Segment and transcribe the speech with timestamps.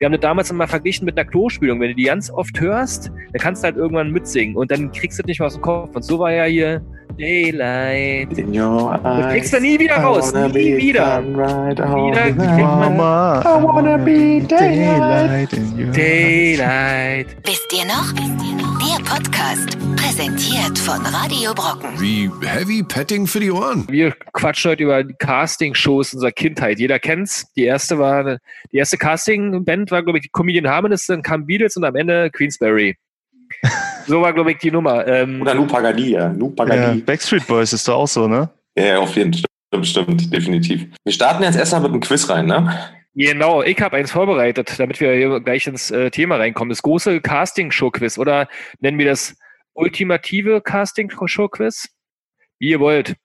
[0.00, 1.78] Wir haben das damals immer verglichen mit einer Klospülung.
[1.78, 5.18] Wenn du die ganz oft hörst, dann kannst du halt irgendwann mitsingen und dann kriegst
[5.18, 5.94] du das nicht mehr aus dem Kopf.
[5.94, 6.80] Und so war ja hier
[7.18, 8.38] Daylight.
[8.38, 9.02] In your eyes.
[9.02, 10.32] Das kriegst du nie wieder raus.
[10.32, 11.16] Nie wieder.
[11.16, 12.32] all Wieder
[12.64, 15.52] Mama, I wanna be daylight.
[15.52, 17.36] in your Daylight.
[17.44, 18.69] Wisst ihr noch?
[18.90, 21.90] Der Podcast, präsentiert von Radio Brocken.
[22.00, 23.86] Wie Heavy Petting für die Ohren.
[23.88, 26.80] Wir quatschen heute über die Casting-Shows unserer Kindheit.
[26.80, 27.46] Jeder kennt's.
[27.54, 28.38] Die erste war,
[28.72, 32.30] die erste Casting-Band war, glaube ich, die Comedian Harmonists, dann kam Beatles und am Ende
[32.30, 32.96] Queensberry.
[34.08, 35.06] So war, glaube ich, die Nummer.
[35.06, 36.32] Ähm, Oder Lou Pagadi, ja.
[36.32, 37.00] Lou ja, Pagadi.
[37.02, 38.50] Backstreet Boys ist doch auch so, ne?
[38.76, 39.44] Ja, ja, auf jeden Fall.
[39.72, 40.86] Stimmt, stimmt, definitiv.
[41.04, 42.76] Wir starten jetzt erstmal mit einem Quiz rein, ne?
[43.14, 46.70] Genau, ich habe eins vorbereitet, damit wir hier gleich ins äh, Thema reinkommen.
[46.70, 49.36] Das große Casting-Show-Quiz oder nennen wir das
[49.74, 51.88] ultimative Casting-Show-Quiz?
[52.60, 53.16] Wie ihr wollt.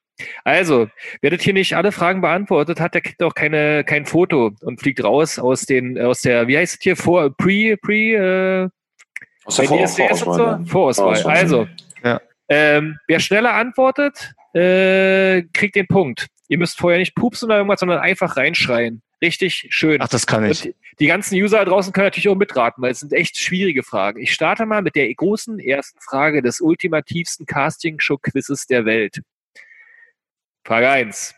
[0.44, 0.88] Also,
[1.20, 4.80] wer das hier nicht alle Fragen beantwortet hat, der kriegt auch keine, kein Foto und
[4.80, 7.94] fliegt raus aus den, aus der, wie heißt es hier, vor, pre, pre,
[8.64, 8.68] äh,
[9.44, 10.16] Aus der Vor Vorauswahl.
[10.16, 10.46] so?
[10.56, 10.66] ne?
[10.66, 11.14] Vorauswahl.
[11.16, 11.36] Vorauswahl.
[11.36, 11.68] Also,
[12.02, 12.20] Ja.
[12.48, 16.26] ähm, wer schneller antwortet, äh, kriegt den Punkt.
[16.48, 19.02] Ihr müsst vorher nicht pupsen oder irgendwas, sondern einfach reinschreien.
[19.22, 20.00] Richtig schön.
[20.02, 20.66] Ach, das kann ich.
[20.66, 23.82] Und die ganzen User da draußen können natürlich auch mitraten, weil es sind echt schwierige
[23.82, 24.20] Fragen.
[24.20, 29.20] Ich starte mal mit der großen ersten Frage des ultimativsten Casting-Show-Quizzes der Welt.
[30.64, 31.34] Frage 1.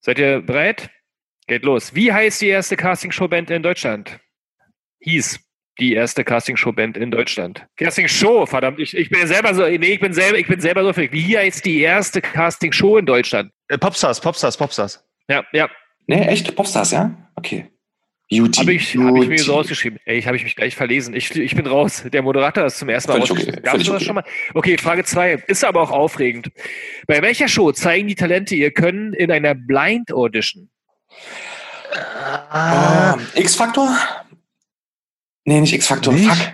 [0.00, 0.90] Seid ihr bereit?
[1.46, 1.94] Geht los.
[1.94, 4.20] Wie heißt die erste Casting-Show-Band in Deutschland?
[5.00, 5.40] Hieß
[5.78, 7.66] die erste Casting-Show-Band in Deutschland.
[7.76, 8.80] Casting-Show, verdammt.
[8.80, 11.12] Ich, ich bin ja selber so, nee, ich bin selber, ich bin selber so verrückt.
[11.12, 13.52] Wie heißt die erste Casting-Show in Deutschland?
[13.68, 15.04] Äh, Popstars, Popstars, Popstars.
[15.28, 15.68] Ja, ja,
[16.08, 16.56] Nee, echt?
[16.56, 17.14] Popstars, ja?
[17.36, 17.70] Okay.
[18.30, 18.60] Beauty.
[18.60, 19.98] Habe ich, hab ich mir so ausgeschrieben.
[20.04, 21.14] Ey, ich habe ich mich gleich verlesen.
[21.14, 22.04] Ich, ich bin raus.
[22.12, 23.62] Der Moderator ist zum ersten Mal Völlig okay, rausgeschrieben.
[23.62, 24.06] Gab's völlig sowas okay.
[24.06, 24.24] schon mal?
[24.54, 25.34] Okay, Frage zwei.
[25.46, 26.50] Ist aber auch aufregend.
[27.06, 30.70] Bei welcher Show zeigen die Talente ihr Können in einer Blind Audition?
[32.50, 33.96] Ah, X-Faktor?
[35.44, 36.12] Nee, nicht X-Faktor.
[36.12, 36.28] Nicht?
[36.28, 36.52] Fuck.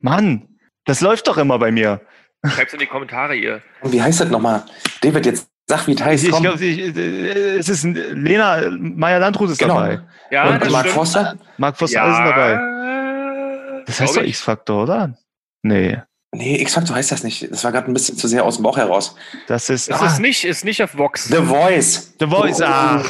[0.00, 2.02] Mann, das läuft doch immer bei mir.
[2.44, 3.62] Schreibt's in die Kommentare ihr.
[3.82, 4.64] Wie heißt das nochmal?
[5.00, 6.24] David, jetzt sag, wie es heißt.
[6.24, 9.80] Ich, ich glaube, äh, es ist ein- Lena Meyer-Landrut ist Genau.
[9.80, 10.00] dabei.
[10.30, 10.94] Ja, Und das Mark stimmt.
[10.94, 11.36] Forster?
[11.58, 13.82] Mark Voss Ja, ist dabei.
[13.86, 14.22] Das heißt doch.
[14.22, 15.16] X-Faktor, oder?
[15.62, 15.98] Nee,
[16.32, 17.50] Nee, X-Faktor heißt das nicht.
[17.50, 19.14] Das war gerade ein bisschen zu sehr aus dem Bauch heraus.
[19.46, 21.24] das ist, Es ah, ist nicht, ist nicht auf Vox.
[21.28, 22.14] The Voice.
[22.20, 22.60] The Voice.
[22.60, 23.02] Ah,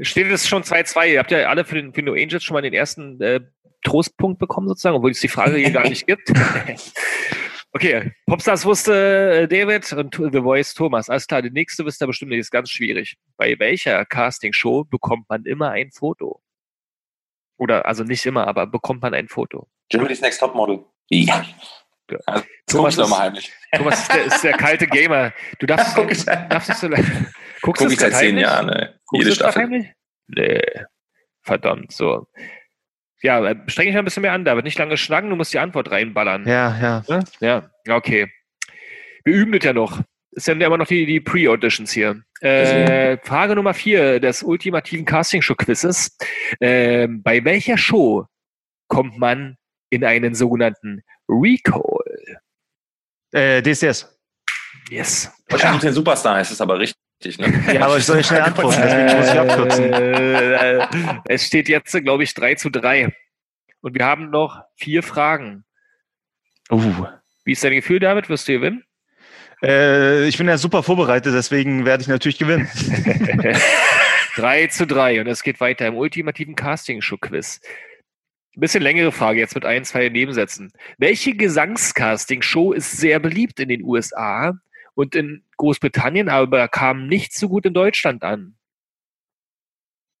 [0.00, 1.12] Steht es schon 2-2.
[1.12, 3.40] Ihr habt ja alle für den, für den No Angels schon mal den ersten äh,
[3.84, 6.32] Trostpunkt bekommen, sozusagen, obwohl es die Frage hier gar nicht gibt.
[7.74, 11.10] okay, Popstars wusste äh, David und The Voice Thomas.
[11.10, 13.16] Alles klar, die nächste wisst ihr bestimmt, die ist ganz schwierig.
[13.36, 16.40] Bei welcher Castingshow bekommt man immer ein Foto?
[17.56, 19.68] Oder, also nicht immer, aber bekommt man ein Foto?
[19.88, 20.84] Germany's Next Topmodel.
[21.10, 21.44] Ja.
[22.10, 22.18] Ja.
[22.26, 23.52] Also, Thomas ist- mal heimlich.
[23.76, 25.32] Thomas ist der, ist der kalte Gamer.
[25.58, 27.04] Du darfst, Guck ich- darfst nicht so lange.
[27.62, 28.36] Guckst Guck du ich seit zehn?
[28.38, 28.68] Jahren.
[29.06, 29.62] Guckst Jede Staffel.
[29.62, 29.86] heimlich?
[30.26, 30.62] Nee.
[31.42, 32.26] Verdammt, so.
[33.24, 34.64] Ja, äh, streng dich mal ein bisschen mehr an, David.
[34.64, 36.46] Nicht lange schnacken, du musst die Antwort reinballern.
[36.46, 37.02] ja, ja.
[37.08, 37.24] Ne?
[37.40, 38.30] Ja, ja, okay.
[39.24, 40.02] Wir üben das ja noch.
[40.32, 42.22] Es sind ja immer noch die, die Pre-Auditions hier.
[42.40, 46.18] Äh, Frage Nummer vier des ultimativen Castingshow-Quizzes.
[46.60, 48.26] Ähm, bei welcher Show
[48.88, 49.56] kommt man
[49.88, 52.02] in einen sogenannten Recall?
[53.32, 54.20] Äh, DSDS.
[54.90, 55.32] Yes.
[55.48, 57.00] Wahrscheinlich den Superstar heißt es aber richtig,
[57.38, 57.64] ne?
[57.72, 59.92] Ja, aber ich soll schnell antworten, deswegen muss ich abkürzen.
[59.92, 60.86] Äh,
[61.26, 63.14] es steht jetzt, glaube ich, 3 zu 3.
[63.80, 65.64] Und wir haben noch vier Fragen.
[66.70, 67.06] Uh.
[67.44, 68.28] Wie ist dein Gefühl, David?
[68.28, 68.84] Wirst du gewinnen?
[69.62, 72.68] Äh, ich bin ja super vorbereitet, deswegen werde ich natürlich gewinnen.
[74.36, 77.60] 3 zu 3 und es geht weiter im ultimativen Casting-Show-Quiz.
[78.56, 80.72] Ein bisschen längere Frage jetzt mit ein, zwei Nebensätzen.
[80.98, 84.54] Welche Gesangscasting-Show ist sehr beliebt in den USA
[84.94, 88.54] und in Großbritannien, aber kam nicht so gut in Deutschland an?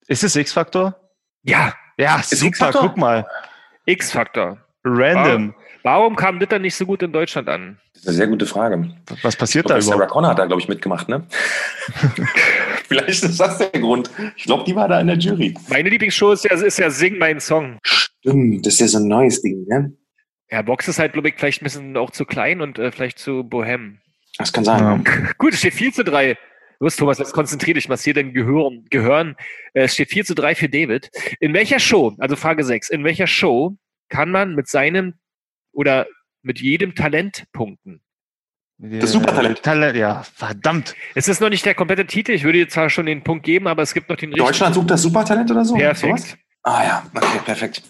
[0.06, 1.00] Ist es X-Faktor?
[1.42, 2.82] Ja, Ja, Ist super, X-Faktor?
[2.82, 3.26] guck mal.
[3.86, 4.58] X-Factor.
[4.84, 5.54] Random.
[5.82, 7.78] Warum kam das dann nicht so gut in Deutschland an?
[7.92, 8.94] Das ist eine sehr gute Frage.
[9.22, 10.12] Was passiert da Guck, Sarah überhaupt?
[10.12, 11.26] Connor hat da, glaube ich, mitgemacht, ne?
[12.88, 14.10] Vielleicht ist das der Grund.
[14.36, 15.54] Ich glaube, die war da in der Jury.
[15.68, 17.78] Meine Lieblingsshow ist ja, ist ja Sing meinen Song.
[17.82, 19.92] Stimmt, das ist ja so ein neues Ding, ne?
[20.50, 23.18] Ja, Box ist halt, glaube ich, vielleicht ein bisschen auch zu klein und äh, vielleicht
[23.18, 24.00] zu bohem.
[24.38, 24.80] Das kann sein.
[25.04, 25.32] Ja.
[25.38, 26.36] Gut, es steht 4 zu 3.
[26.80, 28.84] Los, Thomas, jetzt konzentrier dich, massier dein Gehirn.
[28.90, 29.36] Gehirn.
[29.74, 31.10] Es steht 4 zu 3 für David.
[31.40, 33.76] In welcher Show, also Frage 6, in welcher Show
[34.08, 35.14] kann man mit seinem
[35.72, 36.06] oder
[36.42, 38.00] mit jedem Talent punkten?
[38.78, 39.62] Das Supertalent.
[39.62, 40.96] Talent, ja, verdammt.
[41.14, 43.68] Es ist noch nicht der komplette Titel, ich würde dir zwar schon den Punkt geben,
[43.68, 44.46] aber es gibt noch den richtigen.
[44.46, 45.76] Deutschland sucht das Supertalent oder so?
[45.76, 46.00] Sowas?
[46.00, 46.38] Perfekt.
[46.64, 47.82] Ah ja, okay, perfekt.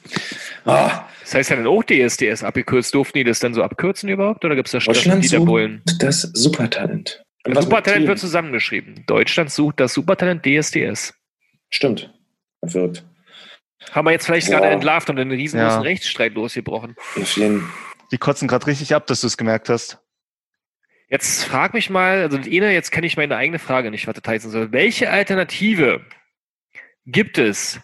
[0.65, 2.93] Ah, Das heißt ja dann auch DSDS abgekürzt.
[2.95, 4.45] Durften die das dann so abkürzen überhaupt?
[4.45, 5.83] Oder gibt es da Deutschland Dieter Bohlen?
[5.87, 7.23] sucht das Supertalent.
[7.47, 9.05] Und Das Supertalent wird zusammengeschrieben.
[9.07, 11.15] Deutschland sucht das Supertalent DSDS.
[11.71, 12.13] Stimmt.
[12.61, 13.05] Verwirrt.
[13.93, 14.57] Haben wir jetzt vielleicht Boah.
[14.57, 15.83] gerade entlarvt und einen riesengroßen Ja.
[15.83, 16.97] Rechtsstreit losgebrochen.
[18.11, 19.99] Die kotzen gerade richtig ab, dass du es gemerkt hast.
[21.09, 24.25] Jetzt frag mich mal, also Ene, jetzt kenne ich meine eigene Frage nicht, was das
[24.29, 24.73] heißen soll.
[24.73, 26.01] Welche Alternative
[27.07, 27.79] gibt es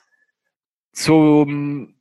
[1.02, 1.94] zum,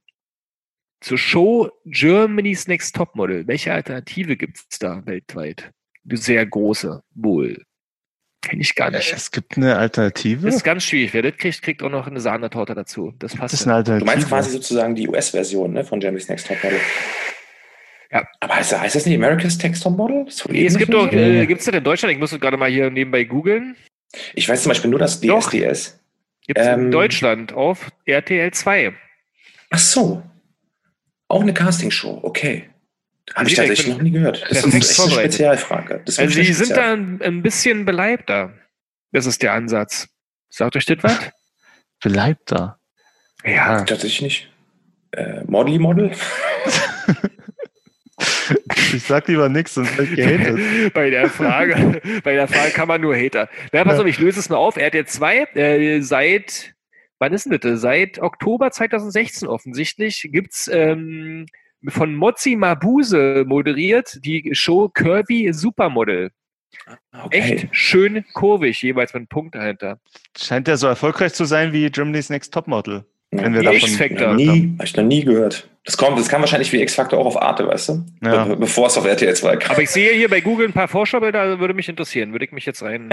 [1.01, 3.47] zur Show Germany's Next Topmodel?
[3.47, 5.71] Welche Alternative gibt es da weltweit?
[6.07, 7.63] Eine sehr große, wohl.
[8.41, 9.11] Kenne ich gar nicht.
[9.13, 10.45] Es gibt eine Alternative.
[10.45, 11.13] Das ist ganz schwierig.
[11.13, 13.13] Wer das kriegt, kriegt auch noch eine Sahnetorte dazu.
[13.19, 13.53] Das Das passt.
[13.53, 13.75] ist ja.
[13.75, 14.05] eine Du Alternative.
[14.05, 16.79] meinst quasi sozusagen die US-Version ne, von Jeremy's Next Top Model.
[18.11, 18.25] Ja.
[18.39, 20.23] Aber heißt, heißt das nicht America's Next Top Model?
[20.25, 22.13] Das Nee, es gibt doch, äh, gibt es das in Deutschland?
[22.13, 23.75] Ich muss es gerade mal hier nebenbei googeln.
[24.33, 25.51] Ich weiß zum Beispiel nur das Doch.
[26.49, 26.91] Gibt es in Ähm.
[26.91, 28.91] Deutschland auf RTL 2.
[29.69, 30.23] Ach so.
[31.27, 32.71] Auch eine Castingshow, okay.
[33.35, 34.41] Habe ich tatsächlich bin noch nie gehört.
[34.49, 35.11] Das ist perfekt echt eine.
[35.11, 36.01] Spezialfrage.
[36.03, 38.51] Das ist Also die sind da ein, ein bisschen beleibter.
[39.11, 40.09] Das ist der Ansatz.
[40.49, 41.19] Sagt euch das was?
[41.99, 42.79] Bleibt da.
[43.45, 43.83] Ja.
[43.83, 44.51] Tatsächlich nicht.
[45.11, 46.11] Äh, Model Model?
[48.93, 50.93] Ich sag lieber nichts, sonst wird gehatet.
[50.93, 53.49] bei der Frage, bei der Frage kann man nur Hater.
[53.71, 54.01] Na, pass Ja.
[54.01, 54.77] auf, ich löse es mal auf.
[54.77, 56.73] Er hat jetzt zwei, äh, seit,
[57.19, 57.81] wann ist denn das?
[57.81, 61.45] Seit Oktober 2016 offensichtlich gibt's ähm,
[61.87, 66.31] von Mozi Mabuse moderiert die Show Curvy Supermodel.
[67.31, 69.99] Echt schön kurvig, jeweils mit einem Punkt dahinter.
[70.37, 73.05] Scheint ja so erfolgreich zu sein wie Germany's Next Topmodel.
[73.31, 74.29] Ja, Wenn wir X-Factor.
[74.29, 75.69] noch nie, hab ich noch nie gehört.
[75.85, 78.05] Das kommt, das kam wahrscheinlich wie X-Factor auch auf Arte, weißt du?
[78.23, 78.45] Ja.
[78.45, 79.71] Be bevor es auf RTL 2 kam.
[79.71, 82.31] Aber ich sehe hier bei Google ein paar Vorschaubilder, würde mich interessieren.
[82.31, 83.09] Würde ich mich jetzt rein.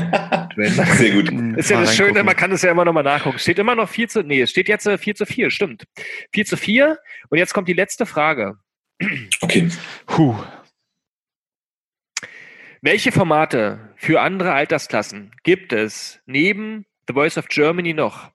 [0.57, 1.31] Sehr gut.
[1.59, 3.39] Ist ja das Schöne, man kann es ja immer noch mal nachgucken.
[3.39, 5.85] Steht immer noch 4 zu, nee, es steht jetzt äh, 4 zu 4, stimmt.
[6.33, 6.99] 4 zu 4.
[7.29, 8.55] Und jetzt kommt die letzte Frage.
[9.43, 9.69] Okay.
[10.07, 10.35] Puh.
[12.81, 18.31] Welche Formate für andere Altersklassen gibt es neben The Voice of Germany noch?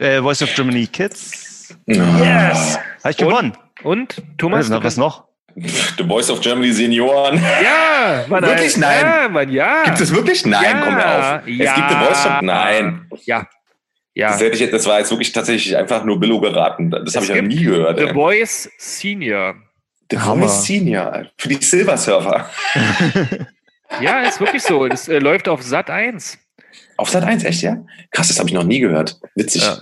[0.00, 1.74] Äh, Voice of Germany Kids.
[1.86, 2.78] Yes!
[3.04, 3.28] Habe ich Und?
[3.28, 3.52] gewonnen.
[3.82, 4.68] Und, Thomas?
[4.68, 5.24] Du was noch?
[5.56, 7.40] The Voice of Germany Senioren.
[7.62, 8.76] Ja, Mann, Wirklich?
[8.76, 9.00] Nein.
[9.04, 9.84] Ja, Mann, ja.
[9.84, 10.46] Gibt es wirklich?
[10.46, 11.42] Nein, Ja, komm mir auf.
[11.46, 11.74] Es ja.
[11.74, 13.08] gibt The Voice of Nein.
[13.24, 13.46] Ja.
[14.14, 14.30] Ja.
[14.32, 16.90] Das, hätte ich, jetzt- das war jetzt wirklich tatsächlich einfach nur Billo geraten.
[16.90, 17.98] Das habe Es ich noch nie gehört.
[17.98, 18.14] The ey.
[18.14, 19.54] Voice Senior.
[20.10, 20.48] The Hammer.
[20.48, 21.26] Voice Senior.
[21.38, 22.48] Für die Silver Surfer.
[24.00, 24.86] Ja, ist wirklich so.
[24.86, 26.38] Das äh, läuft auf Sat 1.
[26.96, 27.76] Auf Sat 1, echt, ja?
[28.12, 29.18] Krass, das habe ich noch nie gehört.
[29.34, 29.62] Witzig.
[29.62, 29.78] Ja.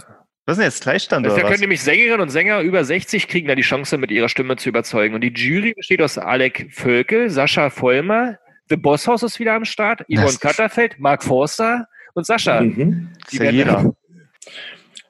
[0.48, 1.60] Was ist denn jetzt Gleichstand Da oder können was?
[1.60, 5.14] nämlich Sängerinnen und Sänger über 60 kriegen da die Chance, mit ihrer Stimme zu überzeugen.
[5.14, 8.38] Und die Jury besteht aus Alec Völkel, Sascha Vollmer,
[8.70, 12.62] The Boss House ist wieder am Start, Yvonne Katterfeld, Mark Forster und Sascha.
[12.62, 13.10] Mhm.
[13.30, 13.94] Ist ja jeder.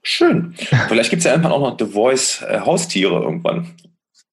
[0.02, 0.54] Schön.
[0.88, 3.68] Vielleicht gibt es ja irgendwann auch noch The Voice äh, Haustiere irgendwann.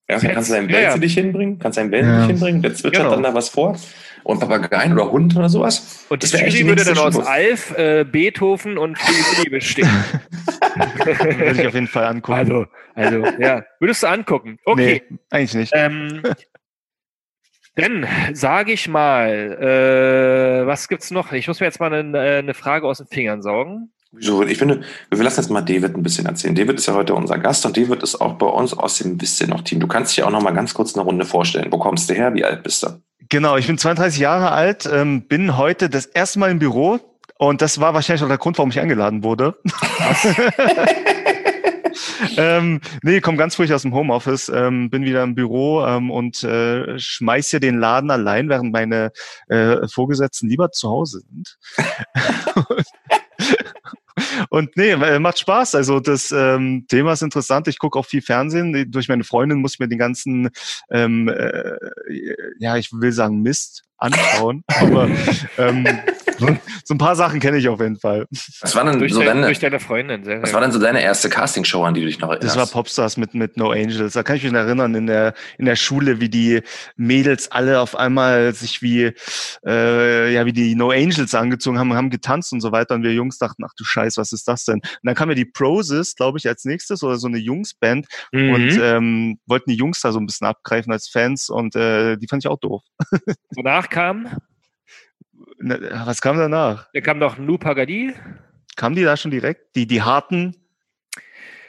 [0.09, 0.97] Ja, kannst du deinen Ja, Welt ja.
[0.97, 2.25] dich hinbringen, kannst deinen Welt Ja.
[2.25, 3.11] hinbringen, der zwitschert Genau.
[3.15, 3.77] dann da was vor.
[4.23, 6.05] Und Papageien oder Hund oder sowas.
[6.09, 7.19] Und die Das echt Jury die würde dann aus.
[7.19, 9.87] Alf, äh, Beethoven und Philipp bestehen.
[10.75, 12.33] Würde ich auf jeden Fall angucken.
[12.33, 12.65] also,
[12.95, 13.63] also, ja.
[13.79, 14.59] Würdest du angucken?
[14.65, 15.03] Okay.
[15.09, 15.73] Nee, eigentlich nicht.
[15.75, 16.21] Ähm,
[17.75, 19.29] dann sage ich mal,
[19.59, 21.31] äh, was gibt's noch?
[21.33, 23.91] Ich muss mir jetzt mal eine, eine Frage aus den Fingern saugen.
[24.19, 26.55] So, ich finde, wir lassen jetzt mal David ein bisschen erzählen.
[26.55, 29.41] David ist ja heute unser Gast und David ist auch bei uns aus dem Wisst
[29.41, 29.81] ihr noch Team.
[29.81, 31.67] Du kannst dich auch noch mal ganz kurz eine Runde vorstellen.
[31.71, 32.33] Wo kommst du her?
[32.33, 33.01] Wie alt bist du?
[33.29, 36.99] Genau, ich bin 32 Jahre alt, ähm, bin heute das erste Mal im Büro
[37.37, 39.57] und das war wahrscheinlich auch der Grund, warum ich eingeladen wurde.
[42.37, 46.43] ähm, nee, komm ganz ruhig aus dem Homeoffice, ähm, bin wieder im Büro ähm, und
[46.43, 49.11] äh, schmeiß hier den Laden allein, während meine
[49.47, 51.57] äh, Vorgesetzten lieber zu Hause sind.
[54.49, 55.75] Und nee, äh, macht Spaß.
[55.75, 57.67] Also das ähm, Thema ist interessant.
[57.67, 58.91] Ich gucke auch viel Fernsehen.
[58.91, 60.49] Durch meine Freundin muss ich mir den ganzen,
[60.89, 61.75] ähm, äh,
[62.59, 64.63] ja, ich will sagen Mist anschauen.
[64.79, 65.09] Aber
[65.57, 65.87] ähm,
[66.37, 66.47] so,
[66.93, 68.25] ein paar Sachen kenne ich auf jeden Fall.
[68.61, 70.23] Was war denn, Durch, so dein, deine, durch deine Freundin.
[70.23, 72.55] Sehr, was sehr war denn so deine erste Castingshow, an die du dich noch erinnerst?
[72.55, 74.13] Das war Popstars mit, mit No Angels.
[74.13, 76.61] Da kann ich mich erinnern, in der, in der Schule, wie die
[76.97, 79.13] Mädels alle auf einmal sich wie,
[79.65, 82.95] äh, ja, wie die No Angels angezogen haben, haben getanzt und so weiter.
[82.95, 84.75] Und wir Jungs dachten, ach du Scheiß, was ist das denn?
[84.75, 88.53] Und dann kam ja die Proses, glaube ich, als nächstes oder so eine Jungsband Mhm.
[88.53, 92.27] und ähm, wollten die Jungs da so ein bisschen abgreifen als Fans und äh, die
[92.27, 92.81] fand ich auch doof.
[93.51, 94.27] Danach kam,
[95.59, 96.89] Na, Was kam danach?
[96.93, 98.13] da kam noch Nou Pagadi.
[98.75, 99.75] Kamen die da schon direkt?
[99.75, 100.55] Die, die harten?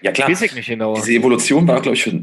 [0.03, 0.29] ja, klar.
[0.29, 0.95] Weiß ich nicht genau.
[0.95, 2.23] Diese Evolution war, glaube ich, von,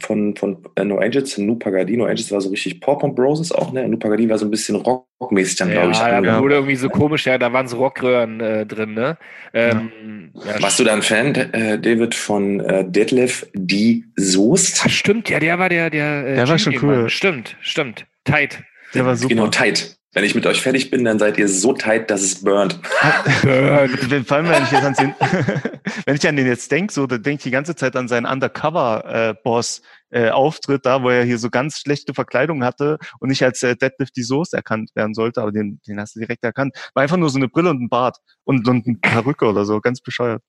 [0.00, 1.96] von, von, äh, No Angels zu Nu Pagadi.
[1.96, 3.86] No Angels war so richtig Pop und Broses auch, ne?
[3.88, 5.98] Nu Pagadi war so ein bisschen rockmäßig dann, Ja, glaube ich.
[5.98, 6.42] da angegangen.
[6.42, 9.18] wurde irgendwie so komisch, ja, da waren so Rockröhren äh, drin, ne?
[9.52, 10.62] Ähm, ja.
[10.62, 14.82] Warst du da ein Fan, äh, Detlef, von äh, Detlef die Soest?
[14.84, 16.26] Ah, stimmt, ja, der war der, der.
[16.26, 17.08] Äh, Der war schon cool.
[17.10, 18.06] Stimmt, stimmt.
[18.24, 18.62] Tight.
[18.94, 19.28] Der war super.
[19.28, 19.96] Genau, Tight.
[20.12, 22.72] Wenn ich mit euch fertig bin, dann seid ihr so tight, dass es burnt.
[22.82, 25.14] Vor allem, wenn ich, jetzt an den,
[26.04, 28.26] wenn ich an den jetzt denke, so, dann denke ich die ganze Zeit an seinen
[28.26, 34.16] Undercover-Boss-Auftritt da, wo er hier so ganz schlechte Verkleidung hatte und nicht als äh, Deadlift
[34.16, 36.74] die Soße erkannt werden sollte, aber den, den hast du direkt erkannt.
[36.94, 39.80] War einfach nur so eine Brille und ein Bart und, und eine Perücke oder so,
[39.80, 40.42] ganz bescheuert.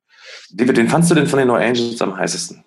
[0.50, 2.63] David, wen fandst du denn von den No Angels am heißesten?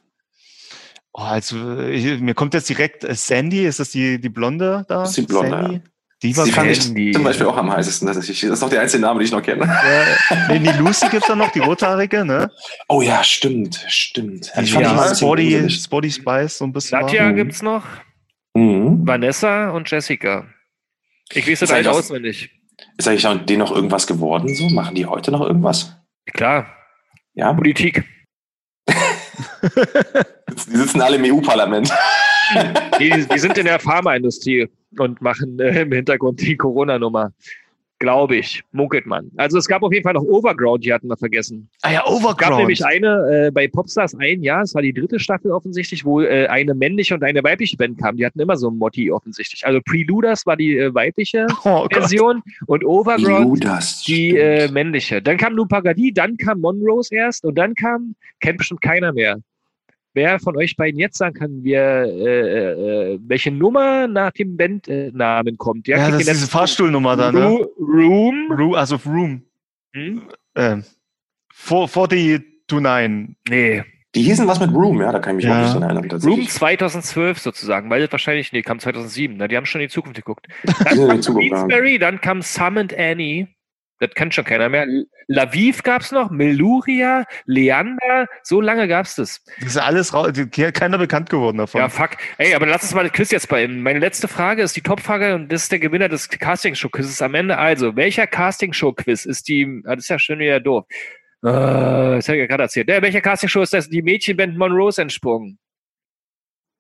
[1.16, 5.00] Oh, also ich, mir kommt jetzt direkt äh, Sandy, ist das die, die Blonde da?
[5.02, 5.74] Das ist die Blonde, Sandy?
[5.76, 5.80] ja.
[6.22, 7.12] Die war ich Sandy.
[7.12, 8.06] zum Beispiel auch am heißesten.
[8.06, 8.40] tatsächlich.
[8.40, 9.66] Das ist noch der einzige Name, den ich noch kenne.
[9.66, 12.50] Ja, nee, die Lucy gibt's da noch, die rothaarige, ne?
[12.88, 14.50] Oh ja, stimmt, stimmt.
[14.56, 15.70] Die Ich fand die ja, Sporty.
[15.70, 17.00] Sporty Spice so ein bisschen.
[17.00, 17.30] Nadja.
[17.30, 17.36] Mhm.
[17.36, 17.84] gibt's noch,
[18.54, 19.06] Mhm.
[19.06, 20.46] Vanessa und Jessica.
[21.32, 22.50] Ich weiß das Ist halt auswendig.
[22.96, 24.54] Ist eigentlich denen noch irgendwas geworden?
[24.54, 25.96] So machen die heute noch irgendwas?
[26.32, 26.66] Klar,
[27.34, 28.04] Ja, Politik.
[29.64, 31.90] Die sitzen alle im EU-Parlament.
[33.00, 34.68] Die, die sind in der Pharmaindustrie
[34.98, 37.32] und machen äh, im Hintergrund die Corona-Nummer.
[37.98, 39.30] Glaube ich, munkelt man.
[39.36, 41.70] Also es gab auf jeden Fall noch Overground, die hatten wir vergessen.
[41.80, 42.58] Ah ja, Es gab Overground.
[42.58, 46.46] nämlich eine äh, bei Popstars ein Jahr, es war die dritte Staffel offensichtlich, wo äh,
[46.48, 48.16] eine männliche und eine weibliche Band kam.
[48.18, 49.66] Die hatten immer so ein Motti offensichtlich.
[49.66, 51.94] Also Preluders war die äh, weibliche oh Gott.
[51.94, 54.02] Version und Overground Judas.
[54.02, 55.22] die äh, männliche.
[55.22, 59.38] Dann kam Lupagadi, dann kam Monrose erst und dann kam, kennt bestimmt keiner mehr.
[60.14, 65.58] Wer von euch beiden jetzt sagen kann, wer, äh, äh, welche Nummer nach dem Bandnamen
[65.58, 65.88] kommt?
[65.88, 67.66] Der Ja, kriegt das ist diese Fahrstuhlnummer da, ne?
[67.78, 68.52] Room.
[68.52, 69.42] Room, also Room.
[69.94, 70.22] Hm?
[70.54, 70.84] Ähm,
[71.52, 73.36] 4029.
[73.48, 73.82] Nee,
[74.14, 75.58] die hießen was mit Room, ja, da kann ich mich Ja.
[75.58, 76.02] auch nicht dran erinnern.
[76.04, 76.50] Room Tatsächlich.
[76.50, 79.48] 2012 sozusagen, weil das wahrscheinlich, nee, kam 2007, ne?
[79.48, 80.46] die haben schon in die Zukunft geguckt.
[80.84, 81.34] Dann kam.
[81.34, 83.48] Queensberry, dann kam Summoned Annie,
[84.06, 84.86] das kennt schon keiner mehr.
[85.26, 89.44] Laviv gab's noch, Meluria, Leander, so lange gab's das.
[89.60, 90.32] Das ist alles raus.
[90.50, 91.80] Keiner bekannt geworden davon.
[91.80, 92.10] Ja, fuck.
[92.38, 93.82] Ey, aber lass uns mal das Quiz jetzt beenden.
[93.82, 97.58] Meine letzte Frage ist die Topfrage und das ist der Gewinner des Castingshow-Quizzes am Ende.
[97.58, 100.84] Also, welcher Castingshow-Quiz ist die, ah, das ist ja schon wieder doof.
[101.42, 102.88] Äh, das habe ich ja gerade erzählt.
[102.88, 103.88] Der, welcher Castingshow ist das?
[103.88, 105.58] Die Mädchenband Monrose entsprungen.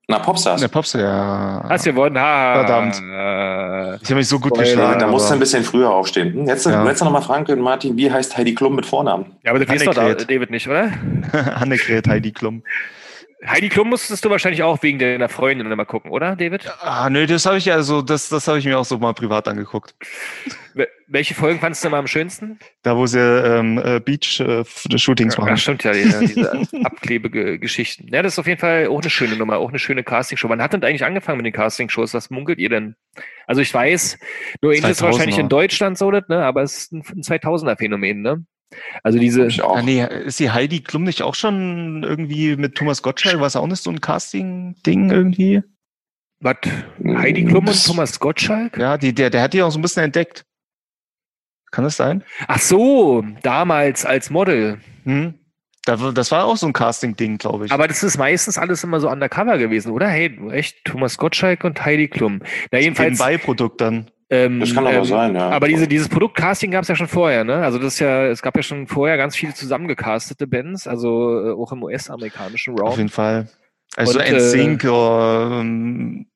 [0.06, 0.60] Na, Popstars.
[0.60, 1.64] Der Pops, ja.
[1.66, 2.18] Hast gewonnen.
[2.18, 2.54] Ha.
[2.64, 2.96] Verdammt.
[2.96, 5.00] Äh, Ich habe mich so gut Spoiler, geschlagen.
[5.00, 6.34] da musst du ein bisschen früher aufstehen.
[6.34, 6.84] Hm, Jetzt, Ja.
[6.86, 9.26] jetzt noch mal fragen können, Martin, wie heißt Heidi Klum mit Vornamen?
[9.42, 9.94] ja, aber das weißt doch.
[9.94, 10.90] David nicht, oder?
[11.56, 12.62] Annegret Heidi Klum.
[13.46, 16.66] Heidi Klum musstest du wahrscheinlich auch wegen deiner Freundin immer gucken, oder, David?
[16.80, 19.12] Ah, nö, das habe ich ja so, das, das habe ich mir auch so mal
[19.12, 19.94] privat angeguckt.
[20.74, 22.58] Wel- Welche Folgen fandest du mal am schönsten?
[22.82, 25.56] Da, wo sie ähm, äh, Beach-Shootings Ja, machen.
[25.58, 26.52] stimmt ja, diese, diese
[26.84, 28.08] Abklebegeschichten.
[28.12, 30.48] Ja, das ist auf jeden Fall auch eine schöne Nummer, auch eine schöne Castingshow.
[30.48, 32.14] Wann hat denn eigentlich angefangen mit den Castingshows?
[32.14, 32.96] Was munkelt ihr denn?
[33.46, 34.18] Also ich weiß,
[34.62, 35.02] nur 2000er.
[35.02, 36.44] wahrscheinlich in Deutschland so, das, ne?
[36.44, 38.44] aber es ist ein, ein 2000er-Phänomen, ne?
[39.02, 39.48] Also diese.
[39.62, 43.40] Ah, nee, ist die Heidi Klum nicht auch schon irgendwie mit Thomas Gottschalk?
[43.40, 45.62] War es auch nicht so ein Casting-Ding irgendwie?
[46.44, 46.56] was,
[47.04, 48.76] Heidi Klum und Thomas Gottschalk?
[48.76, 50.44] Ja, die, der, der hat die auch so ein bisschen entdeckt.
[51.70, 52.22] Kann das sein?
[52.46, 54.78] Ach so, damals als Model.
[55.04, 55.34] Hm?
[55.84, 57.72] Da, das war auch so ein Casting-Ding, glaube ich.
[57.72, 60.08] Aber das ist meistens alles immer so undercover gewesen, oder?
[60.08, 62.40] Hey, echt, Thomas Gottschalk und Heidi Klum.
[62.70, 63.18] Na, jedenfalls.
[63.18, 64.10] Beiprodukt dann.
[64.34, 65.50] Ähm, Das kann aber ähm, sein, ja.
[65.50, 67.56] Aber diese, dieses Produktcasting gab es ja schon vorher, ne?
[67.56, 71.52] Also das ist ja, es gab ja schon vorher ganz viele zusammengecastete Bands, also äh,
[71.52, 72.96] auch im US-amerikanischen Auf Raum.
[72.96, 73.48] jeden Fall.
[73.96, 76.26] Also Und, NSYNC oder ähm,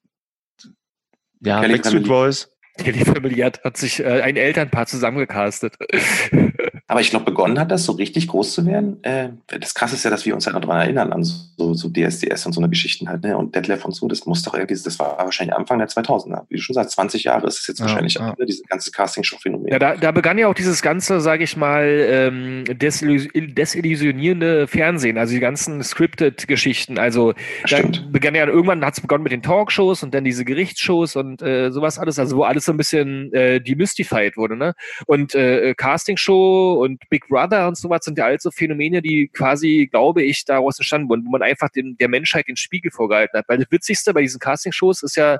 [1.40, 2.06] ja, Backstreet.
[2.06, 2.50] Boys.
[2.78, 5.74] Kelly Family hat, hat sich äh, ein Elternpaar zusammengecastet.
[6.90, 9.02] Aber ich glaube, begonnen hat das so richtig groß zu werden.
[9.04, 11.90] Äh, das Krasse ist ja, dass wir uns halt noch daran erinnern, an so, so
[11.90, 13.36] DSDS und so eine Geschichten halt, ne?
[13.36, 16.46] Und Detlef und so, das muss doch irgendwie, das war wahrscheinlich Anfang der 2000er.
[16.48, 18.34] Wie du schon sagst, 20 Jahre ist es jetzt Ja, wahrscheinlich, ja.
[18.38, 18.46] ne?
[18.46, 19.70] diese ganze Casting-Show-Phänomen.
[19.70, 25.18] Ja, da, da begann ja auch dieses ganze, sage ich mal, ähm, desillu desillusionierende Fernsehen,
[25.18, 26.98] also die ganzen Scripted-Geschichten.
[26.98, 27.34] Also
[27.68, 31.42] da begann ja irgendwann hat es begonnen mit den Talkshows und dann diese Gerichtsshows und
[31.42, 34.74] äh, sowas alles, also wo alles so ein bisschen äh, demystified wurde, ne?
[35.06, 39.88] Und äh, Castingshow und Big Brother und sowas sind ja alles so Phänomene, die quasi,
[39.90, 43.48] glaube ich, daraus entstanden wurden, wo man einfach den, der Menschheit den Spiegel vorgehalten hat.
[43.48, 45.38] Weil das Witzigste bei diesen Castingshows ist ja,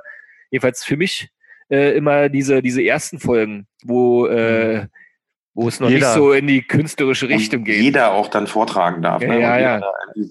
[0.51, 1.29] jedenfalls für mich,
[1.69, 4.87] äh, immer diese, diese ersten Folgen, wo, äh,
[5.61, 6.07] wo es noch Jeder.
[6.07, 7.81] nicht so in die künstlerische Richtung geht.
[7.81, 9.21] jeder auch dann vortragen darf.
[9.21, 9.41] Ja, ne?
[9.41, 9.81] ja, ja.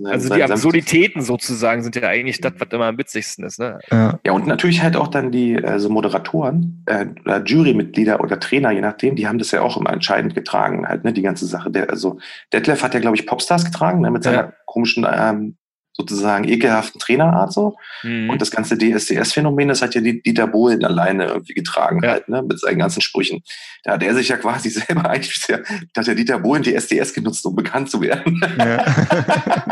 [0.05, 3.59] Also die Absurditäten sozusagen sind ja eigentlich das, was immer am witzigsten ist.
[3.59, 3.79] Ne?
[3.91, 4.19] Ja.
[4.25, 8.81] Ja, und natürlich halt auch dann die also Moderatoren, äh, oder Jurymitglieder oder Trainer, je
[8.81, 11.71] nachdem, die haben das ja auch immer entscheidend getragen, halt, ne, die ganze Sache.
[11.71, 12.19] Der, also
[12.53, 14.53] Detlef hat ja, glaube ich, Popstars getragen, ne, mit seiner Ja.
[14.65, 15.57] komischen ähm,
[15.99, 17.77] sozusagen ekelhaften Trainerart so.
[18.05, 18.31] Mhm.
[18.31, 22.13] Und das ganze DSDS-Phänomen, das hat ja die, Dieter Bohlen alleine irgendwie getragen Ja.
[22.13, 23.43] halt, ne, mit seinen ganzen Sprüchen.
[23.83, 25.59] Da hat er sich ja quasi selber eigentlich, da
[26.01, 28.41] hat der Dieter Bohlen die SDS genutzt, um bekannt zu werden.
[28.59, 28.85] Ja.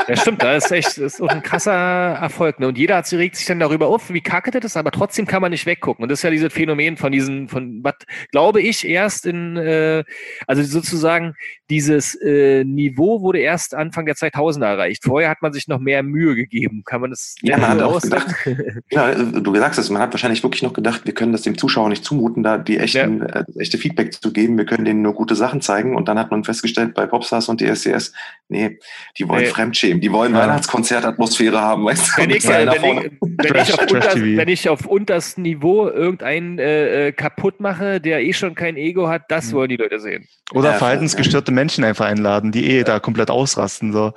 [0.09, 2.61] Ja, stimmt, das ist echt das ist auch ein krasser Erfolg.
[2.61, 2.69] Ne?
[2.69, 5.43] Und jeder hat, regt sich dann darüber auf, wie kacke das ist, aber trotzdem kann
[5.43, 6.05] man nicht weggucken.
[6.05, 7.95] Und das ist ja dieses Phänomen von diesen, von was
[8.31, 10.05] glaube ich erst in, äh,
[10.47, 11.35] also sozusagen
[11.71, 15.03] dieses äh, Niveau wurde erst Anfang der 2000er erreicht.
[15.05, 16.83] Vorher hat man sich noch mehr Mühe gegeben.
[16.85, 18.83] Kann man das Ja, man hat auch ausdrücken?
[18.91, 21.89] Ja, du sagst es, man hat wahrscheinlich wirklich noch gedacht, wir können das dem Zuschauer
[21.89, 25.35] nicht zumuten, da die echten, äh, echte Feedback zu geben, wir können denen nur gute
[25.35, 28.13] Sachen zeigen und dann hat man festgestellt bei Popstars und DSCS,
[28.49, 28.79] nee,
[29.19, 29.47] die wollen Nee.
[29.51, 30.41] Fremdschämen, die wollen Ja.
[30.41, 32.23] Weihnachtskonzertatmosphäre haben, weißt du?
[32.23, 36.59] Wenn ich, äh, wenn, ich, wenn, ich auf unters, wenn ich auf unterstem Niveau irgendeinen
[36.59, 39.57] äh, äh, kaputt mache, der eh schon kein Ego hat, das Mhm.
[39.57, 40.27] wollen die Leute sehen.
[40.53, 43.93] Oder Ja, verhaltensgestörte Menschen einfach einladen, die eh da komplett ausrasten.
[43.93, 44.13] So.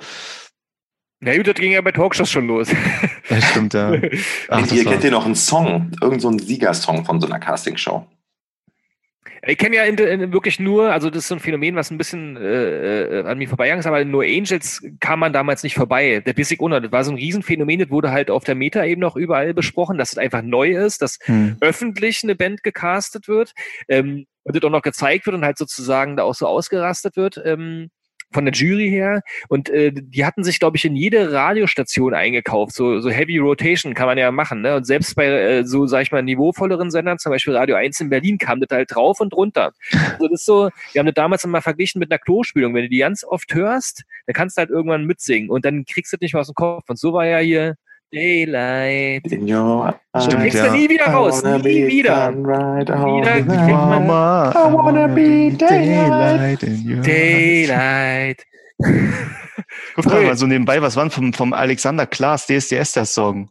[1.20, 2.68] Na gut, das ging ja bei Talkshows schon los.
[3.28, 3.92] Ja, stimmt, ja.
[4.48, 7.38] Ach, das ihr kennt ihr noch einen Song, irgend so einen Siegersong von so einer
[7.38, 8.04] Castingshow.
[9.46, 11.96] Ich kenne ja in, in, wirklich nur, also das ist so ein Phänomen, was ein
[11.96, 16.20] bisschen äh, äh, an mir vorbeigegangen ist, aber nur Angels kam man damals nicht vorbei.
[16.26, 19.16] Der Basic Unter, das war so ein Riesenphänomen, das wurde halt auf der Meta-Ebene auch
[19.16, 21.56] überall besprochen, dass es einfach neu ist, dass Hm.
[21.60, 23.52] öffentlich eine Band gecastet wird
[23.88, 27.40] ähm, und das auch noch gezeigt wird und halt sozusagen da auch so ausgerastet wird.
[27.44, 27.90] Ähm,
[28.32, 32.74] von der Jury her und äh, die hatten sich, glaube ich, in jede Radiostation eingekauft.
[32.74, 34.62] So, so Heavy Rotation kann man ja machen.
[34.62, 34.76] Ne?
[34.76, 38.10] Und selbst bei äh, so, sag ich mal, niveauvolleren Sendern, zum Beispiel Radio 1 in
[38.10, 39.72] Berlin, kam das halt drauf und runter.
[40.10, 42.74] Also das ist so, wir haben das damals immer verglichen mit einer Klospülung.
[42.74, 46.12] Wenn du die ganz oft hörst, dann kannst du halt irgendwann mitsingen und dann kriegst
[46.12, 46.84] du das nicht mehr aus dem Kopf.
[46.88, 47.76] Und so war ja hier
[48.12, 49.26] Daylight.
[49.32, 50.66] In your Du Stimmt, kriegst ja.
[50.66, 52.32] du nie wieder raus, I wanna nie be wieder.
[52.34, 56.62] right Wieder man- Mama, I wanna be daylight.
[56.64, 57.06] in your eyes.
[57.06, 58.46] Daylight.
[59.94, 63.50] Guck mal so nebenbei, was war denn vom, vom Alexander Klaas DSDS der Song?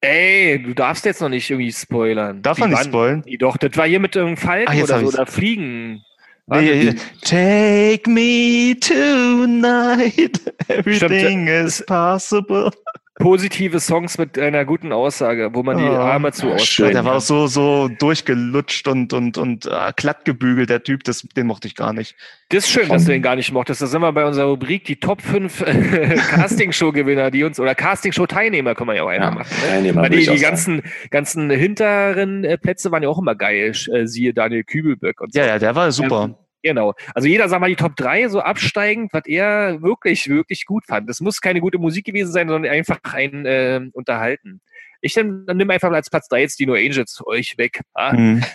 [0.00, 2.40] Ey, du darfst jetzt noch nicht irgendwie spoilern.
[2.40, 3.22] Darf man nicht waren- spoilern?
[3.22, 6.00] Die Doch, das war hier mit irgendeinem Falken jetzt oder so, oder Fliegen.
[6.46, 12.70] Nee, Take me tonight, everything is possible.
[13.18, 17.16] Positive Songs mit einer guten Aussage, wo man die Oh, Arme zu ausstrecken Der war
[17.16, 21.66] auch so, so durchgelutscht und, und, und äh, glatt gebügelt, der Typ, das, den mochte
[21.66, 22.14] ich gar nicht.
[22.50, 23.82] Das ist schön, dass du den gar nicht mochtest.
[23.82, 25.64] Da sind wir bei unserer Rubrik die Top 5
[26.30, 29.56] Castingshow-Gewinner, die uns, oder Castingshow-Teilnehmer können wir ja auch einfach Ja, machen.
[29.62, 29.68] Ne?
[29.68, 33.72] Teilnehmer, Weil die, die ganzen, ganzen hinteren äh, Plätze waren ja auch immer geil.
[33.92, 35.40] Äh, siehe Daniel Kübelböck und so.
[35.40, 36.38] Ja, ja, der war super.
[36.62, 36.94] Genau.
[37.14, 41.08] Also jeder sagt mal die Top 3 so absteigend, was er wirklich, wirklich gut fand.
[41.08, 44.60] Das muss keine gute Musik gewesen sein, sondern einfach ein äh, Unterhalten.
[45.00, 47.80] Ich dann, dann nimm einfach als Platz 3 jetzt die No Angels euch weg.
[47.94, 48.42] Ah, Mhm.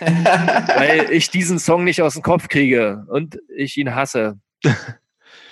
[0.76, 4.38] weil ich diesen Song nicht aus dem Kopf kriege und ich ihn hasse.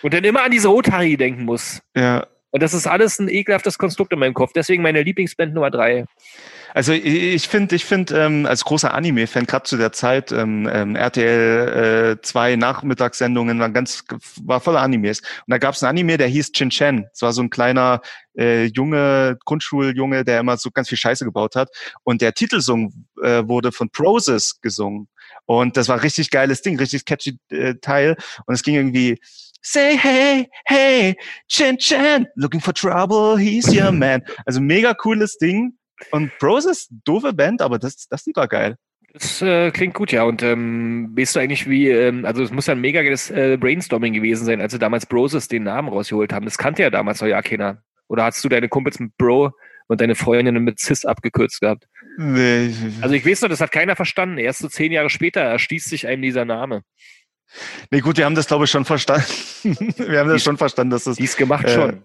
[0.03, 1.81] Und dann immer an diese Rotary denken muss.
[1.97, 2.27] Ja.
[2.51, 4.53] Und das ist alles ein ekelhaftes Konstrukt in meinem Kopf.
[4.53, 6.07] Deswegen meine Lieblingsband Nummer 3.
[6.75, 10.97] Also ich- finde, ich finde ähm, als großer Anime-Fan gerade zu der Zeit ähm, ähm,
[10.97, 14.05] RTL äh, 2 Nachmittagssendungen waren ganz
[14.43, 17.07] war voller Animes und da gab es einen Anime, der hieß Chin Chen.
[17.13, 18.01] Es war so ein kleiner
[18.39, 21.69] äh, Junge Grundschuljunge, der immer so ganz viel Scheiße gebaut hat
[22.05, 25.09] und der Titelsong äh, wurde von Proses gesungen
[25.45, 29.19] und das war richtig geiles Ding, richtig catchy äh, Teil und es ging irgendwie
[29.65, 31.17] Say hey, hey,
[31.49, 34.23] Chin Chen, looking for trouble, he's your man.
[34.45, 35.75] Also mega cooles Ding.
[36.11, 38.77] Und Bros ist doofe Band, aber das, das Lied war geil.
[39.15, 40.23] Das äh, klingt gut, ja.
[40.25, 43.59] Und ähm, weißt du eigentlich, wie, ähm, also es muss ja ein mega geiles äh,
[43.61, 46.47] Brainstorming gewesen sein, als sie damals Broses den Namen rausgeholt haben.
[46.47, 47.83] Das kannte ja damals noch ja keiner.
[48.09, 49.53] Oder hast du deine Kumpels mit Bro
[49.89, 51.87] und deine Freundinnen mit Cis abgekürzt gehabt?
[52.17, 54.39] Nee, Also ich weiß noch, das hat keiner verstanden.
[54.39, 56.83] Erst so zehn Jahre später erschließt sich einem dieser Name.
[57.91, 59.27] nee, gut, wir haben das, glaube ich, schon verstanden.
[59.65, 62.05] wir haben das Dies- schon verstanden, dass das Dies gemacht Äh, schon.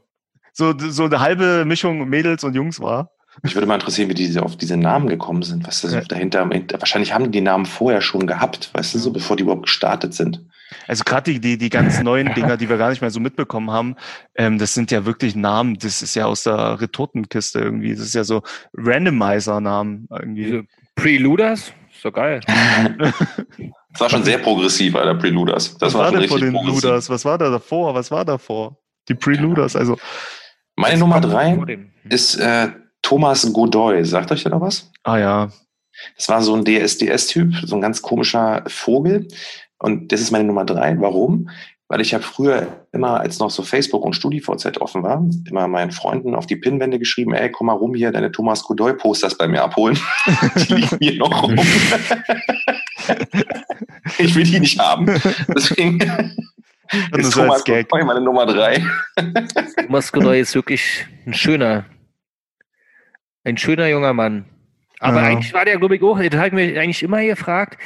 [0.51, 3.11] so, so eine halbe Mischung Mädels und Jungs war.
[3.43, 5.65] Mich würde mal interessieren, wie die auf diese Namen gekommen sind.
[5.65, 6.01] Du, so Ja.
[6.01, 9.63] dahinter, wahrscheinlich haben die die Namen vorher schon gehabt, weißt du, so bevor die überhaupt
[9.63, 10.43] gestartet sind.
[10.87, 13.71] Also gerade die, die, die ganz neuen Dinger, die wir gar nicht mehr so mitbekommen
[13.71, 13.95] haben,
[14.35, 17.91] ähm, das sind ja wirklich Namen, das ist ja aus der Retortenkiste irgendwie.
[17.91, 18.41] Das ist ja so
[18.73, 20.43] Randomizer-Namen irgendwie.
[20.43, 20.63] Diese
[20.95, 21.71] Preluders?
[21.93, 22.41] Ist doch geil.
[23.91, 25.75] Das war schon sehr progressiv, Alter, Preluders.
[25.79, 26.53] Das Was war, war denn vor den.
[26.53, 27.09] Luders?
[27.09, 27.95] Was war da davor?
[27.95, 28.77] Was war davor?
[29.09, 29.97] Die Preluders, also.
[30.75, 31.89] Meine Nummer drei dem.
[32.07, 32.69] ist äh,
[33.07, 34.03] Thomas Godoy.
[34.03, 34.91] Sagt euch der noch was?
[35.03, 35.49] Ah ja.
[36.17, 39.29] Das war so ein DSDS-Typ, so ein ganz komischer Vogel.
[39.79, 40.99] Und das ist meine Nummer drei.
[40.99, 41.49] Warum?
[41.87, 45.91] Weil ich habe früher immer, als noch so Facebook und StudiVZ offen war, immer meinen
[45.91, 49.63] Freunden auf die Pinnwände geschrieben, ey, komm mal rum hier, deine Thomas Godoy-Posters bei mir
[49.63, 49.97] abholen.
[50.67, 51.55] die liegen hier noch rum.
[54.17, 55.05] ich will die nicht haben.
[55.55, 57.87] Deswegen nur Ist als Thomas Gag.
[57.87, 58.85] Godoy meine Nummer drei.
[59.81, 61.85] Thomas Godoy ist wirklich ein schöner,
[63.47, 64.45] ein schöner junger Mann.
[64.99, 65.27] Aber Ja.
[65.27, 67.79] eigentlich war der, glaube ich, auch, das habe ich mir eigentlich immer gefragt,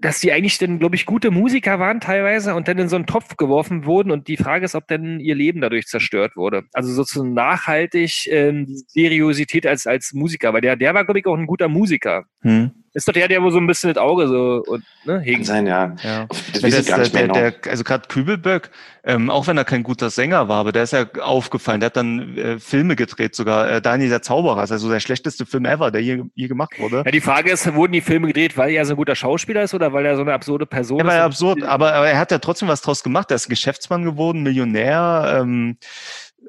[0.00, 3.06] dass die eigentlich dann, glaube ich, gute Musiker waren teilweise und dann in so einen
[3.06, 6.64] Topf geworfen wurden und die Frage ist, ob dann ihr Leben dadurch zerstört wurde.
[6.72, 11.26] Also sozusagen nachhaltig ähm, die Seriosität als, als Musiker, weil der, der war, glaube ich,
[11.26, 12.24] auch ein guter Musiker.
[12.42, 12.70] Hm.
[12.94, 15.44] Ist doch der, der wo so ein bisschen das Auge so und, ne, Kann hegt.
[15.46, 15.94] sein, ja.
[16.02, 16.26] Ja.
[16.52, 17.56] Das Ja, das, gar nicht mehr der, genau.
[17.62, 18.70] der, also gerade Kübelböck,
[19.04, 21.80] ähm, auch wenn er kein guter Sänger war, aber der ist ja aufgefallen.
[21.80, 25.46] Der hat dann äh, Filme gedreht, sogar äh, Daniel der Zauberer, ist also der schlechteste
[25.46, 27.02] Film ever, der je, je gemacht wurde.
[27.04, 29.74] Ja, die Frage ist, wurden die Filme gedreht, weil er so ein guter Schauspieler ist
[29.74, 31.08] oder weil er so eine absurde Person Ja, ist?
[31.08, 33.30] war ja absurd, aber, aber er hat ja trotzdem was draus gemacht.
[33.30, 35.38] Er ist Geschäftsmann geworden, Millionär.
[35.40, 35.76] Ähm,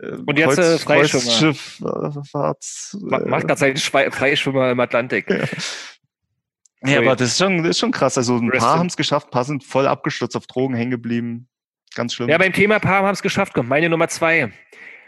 [0.01, 1.23] äh, Und jetzt, äh, Freischwimmer.
[1.23, 5.29] Kreuzschifffahrts- Ma- Macht gerade seinen Freischwimmer im Atlantik.
[5.29, 5.37] Ja,
[6.81, 8.17] aber das ist schon, das ist schon krass.
[8.17, 10.91] Also ein Rest paar haben es geschafft, ein paar sind voll abgestürzt auf Drogen hängen
[10.91, 11.47] geblieben.
[11.95, 12.29] Ganz schlimm.
[12.29, 13.53] Ja, beim Thema Paar haben es geschafft.
[13.53, 14.51] Kommt meine Nummer zwei.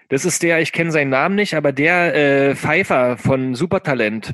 [0.10, 2.16] Das ist der, ich kenne seinen Namen nicht, aber der
[2.50, 4.34] äh, Pfeiffer von Supertalent.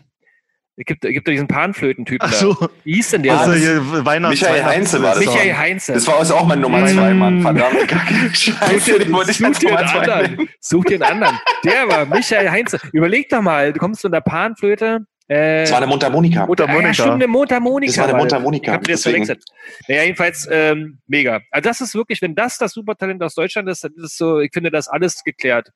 [0.79, 2.69] Es gibt, es gibt doch diesen Panflötentypen Ach so, da.
[2.83, 3.39] Wie hieß denn der?
[3.39, 5.25] also hier Weihnachts Michael Weihnachts- Heinze war das.
[5.25, 5.93] Michael Heinze.
[5.93, 7.41] Das war auch mein Nummer zwei, Mann.
[7.41, 8.13] Verdammt, kacke.
[8.33, 10.49] Scheiße, den wollte ich Such dir Nummer einen zwei anderen.
[10.59, 11.39] Such dir einen anderen.
[11.65, 12.79] Der war Michael Heinze.
[12.93, 15.05] Überleg doch mal, du kommst zu einer Panflöte.
[15.29, 16.45] Äh, Das war eine Mundharmonika.
[16.45, 16.83] Mundharmonika.
[16.85, 17.91] Ah, ja, stimmt, eine Mundharmonika.
[17.91, 19.43] Das war eine Mundharmonika, Ich hab mir das verwechselt.
[19.87, 21.41] Naja, jedenfalls ähm, mega.
[21.51, 24.39] Also das ist wirklich, wenn das das Supertalent aus Deutschland ist, dann ist es so,
[24.39, 25.69] ich finde das alles geklärt.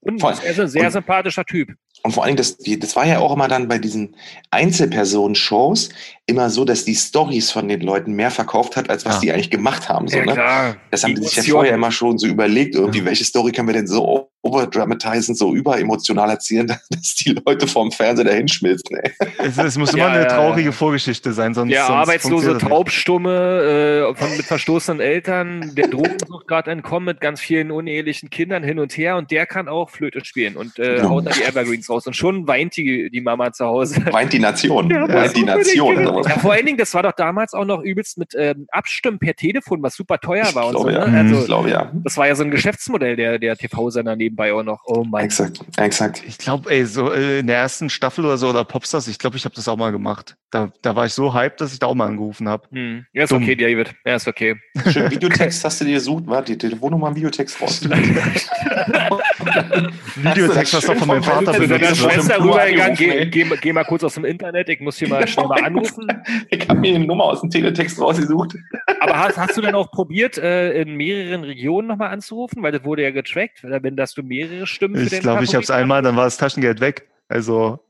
[0.00, 0.34] Und Voll.
[0.44, 1.70] er ist ein sehr Und- sympathischer Typ.
[2.04, 4.14] Und vor allen Dingen, das, das war ja auch immer dann bei diesen
[4.52, 5.88] Einzelpersonen-Shows
[6.26, 9.20] immer so, dass die Stories von den Leuten mehr verkauft hat, als was Ja.
[9.20, 10.08] die eigentlich gemacht haben.
[10.08, 10.76] So, ja, ne?
[10.90, 13.74] Das haben die sich ja vorher immer schon so überlegt, irgendwie, welche Story können wir
[13.74, 18.96] denn so overdramatisieren, so überemotional erzählen, dass die Leute vorm Fernseher dahin schmilzen.
[18.96, 19.12] Ey.
[19.38, 20.72] es, es muss Ja, immer eine ja, traurige ja.
[20.72, 21.70] Vorgeschichte sein, sonst.
[21.72, 22.58] Der sonst arbeitslose.
[22.58, 28.62] Taubstumme äh, von, mit verstoßenen Eltern, der Drogensucht gerade entkommen mit ganz vielen unehelichen Kindern
[28.62, 31.08] hin und her und der kann auch Flöte spielen und äh, Ja.
[31.08, 32.06] haut da die Evergreens raus.
[32.06, 33.96] Und schon weint die, die Mama zu Hause.
[34.10, 34.90] Weint die Nation.
[34.90, 36.02] Ja, Weint die Nation.
[36.02, 39.34] Ja, vor allen Dingen, das war doch damals auch noch übelst mit ähm, Abstimmen per
[39.34, 40.98] Telefon, was super teuer Ich war und glaube, so.
[40.98, 41.06] ja.
[41.06, 41.28] Ne?
[41.28, 41.90] Ich Also, glaube, ja.
[41.94, 44.80] das war ja so ein Geschäftsmodell der, der TV-Sender nebenbei auch noch.
[44.86, 46.22] Oh mein Exakt, exakt.
[46.26, 49.36] Ich glaube, ey, so äh, in der ersten Staffel oder so oder Popstars, ich glaube,
[49.36, 50.36] ich habe das auch mal gemacht.
[50.50, 52.68] Da, da war ich so hyped, dass ich da auch mal angerufen habe.
[52.70, 53.06] Hm.
[53.12, 53.42] Ja, ist Dumm.
[53.42, 53.94] okay, David.
[54.04, 54.56] Ja, ist okay.
[54.90, 57.80] Schön Videotext hast du dir gesucht, war die Telefonnummer im Videotext raus.
[60.16, 61.96] Videotext hast du doch von meinem Vater benutzt.
[61.96, 62.12] Schwester- ne?
[62.12, 65.46] Schwester rübergegangen, geh, geh, geh mal kurz aus dem Internet, ich muss hier mal schnell
[65.46, 66.06] mal anrufen.
[66.50, 68.54] Ich habe mir eine Nummer aus dem Teletext rausgesucht.
[69.00, 72.62] Aber hast, hast du denn auch probiert, äh, in mehreren Regionen nochmal anzurufen?
[72.62, 75.62] Weil das wurde ja getrackt, wenn dass du mehrere Stimmen für Ich glaube, ich habe
[75.62, 77.08] es einmal, dann war das Taschengeld weg.
[77.28, 77.80] Also?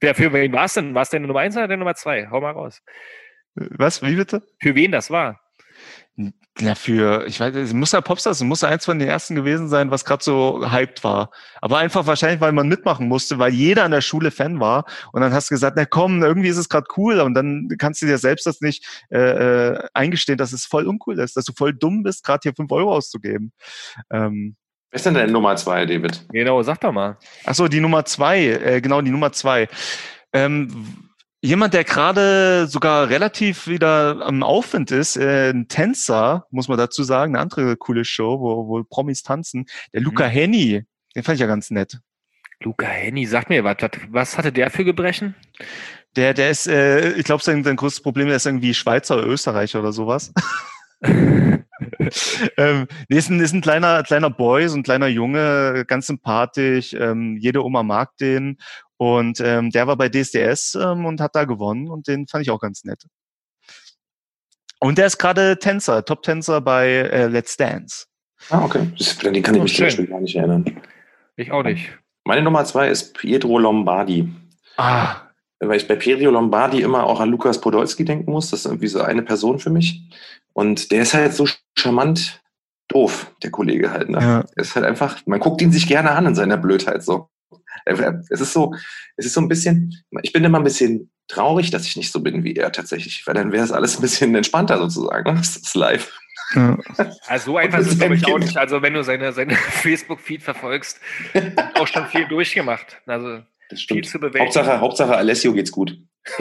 [0.00, 0.94] Wer, für wen war es denn?
[0.94, 2.28] War es deine Nummer 1 oder deine Nummer 2?
[2.30, 2.82] Hau mal raus.
[3.54, 4.42] was, wie bitte?
[4.60, 5.40] Für wen das war?
[6.60, 9.34] Ja, für, ich weiß, es muss ja Popstars, es muss ja eins von den ersten
[9.34, 11.30] gewesen sein, was gerade so hyped war.
[11.60, 14.84] Aber einfach wahrscheinlich, weil man mitmachen musste, weil jeder an der Schule Fan war.
[15.12, 17.18] Und dann hast du gesagt, na komm, irgendwie ist es gerade cool.
[17.20, 21.18] Und dann kannst du dir selbst das nicht äh, äh, eingestehen, dass es voll uncool
[21.18, 23.52] ist, dass du voll dumm bist, gerade hier fünf Euro auszugeben.
[24.12, 24.54] Ähm,
[24.90, 26.24] Wer ist denn deine Nummer zwei, David?
[26.30, 27.18] Genau, sag doch mal.
[27.44, 29.66] Ach so, die Nummer zwei, äh, genau, die Nummer zwei.
[30.32, 31.08] Ähm,
[31.44, 37.02] jemand, der gerade sogar relativ wieder am Aufwind ist, äh, ein Tänzer, muss man dazu
[37.02, 41.40] sagen, eine andere coole Show, wo, wo Promis tanzen, der Luca Henny, den fand ich
[41.40, 41.98] ja ganz nett.
[42.60, 43.76] Luca Henny, sag mir, was,
[44.08, 45.34] was, hatte der für Gebrechen?
[46.16, 49.80] Der, der ist, äh, ich glaube, sein, sein größtes Problem ist irgendwie Schweizer oder Österreicher
[49.80, 50.32] oder sowas.
[51.02, 56.94] ähm, nee, ist ein, ist ein kleiner, kleiner Boy, so ein kleiner Junge, ganz sympathisch.
[56.94, 58.58] Ähm, jede Oma mag den.
[58.96, 62.50] Und ähm, der war bei DSDS ähm, und hat da gewonnen und den fand ich
[62.50, 63.04] auch ganz nett.
[64.80, 68.06] Und der ist gerade Tänzer, Top-Tänzer bei äh, Let's Dance.
[68.50, 68.86] Ah, okay.
[69.22, 69.86] Den kann ich Oh, mich zum schön.
[69.86, 70.64] Beispiel gar nicht erinnern.
[71.36, 71.90] Ich auch nicht.
[72.24, 74.28] Meine Nummer zwei ist Pietro Lombardi.
[74.76, 75.16] Ah,
[75.60, 78.50] Weil ich bei Pietro Lombardi immer auch an Lukas Podolski denken muss.
[78.50, 80.02] Das ist irgendwie so eine Person für mich.
[80.52, 82.42] Und der ist halt so charmant
[82.88, 84.10] doof, der Kollege halt.
[84.10, 84.18] Ne?
[84.20, 84.40] ja.
[84.54, 87.28] Er ist halt einfach, man guckt ihn sich gerne an in seiner Blödheit so.
[87.84, 88.74] Er- Es ist so,
[89.16, 92.20] es ist so ein bisschen, ich bin immer ein bisschen traurig, dass ich nicht so
[92.20, 95.30] bin wie er tatsächlich, weil dann wäre es alles ein bisschen entspannter sozusagen.
[95.32, 95.38] ne?
[95.38, 96.12] Das ist live.
[96.54, 96.76] ja.
[97.26, 98.56] Also so einfach ist es, glaube ich, auch nicht.
[98.56, 101.00] Also wenn du seine, seine Facebook-Feed verfolgst,
[101.74, 103.00] auch schon viel durchgemacht.
[103.06, 103.38] Also
[103.70, 104.06] Das viel stimmt.
[104.06, 104.44] zu bewältigen.
[104.44, 105.96] Hauptsache, Hauptsache Alessio geht's gut.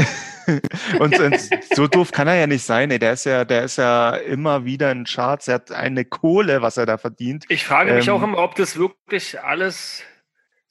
[0.99, 1.37] Und, und
[1.73, 2.91] so doof kann er ja nicht sein.
[2.91, 2.99] Ey.
[2.99, 5.47] Der ist ja, der ist ja immer wieder in Charts.
[5.47, 7.45] Er hat eine Kohle, was er da verdient.
[7.47, 10.03] Ich frage mich Ähm, auch immer, ob das wirklich alles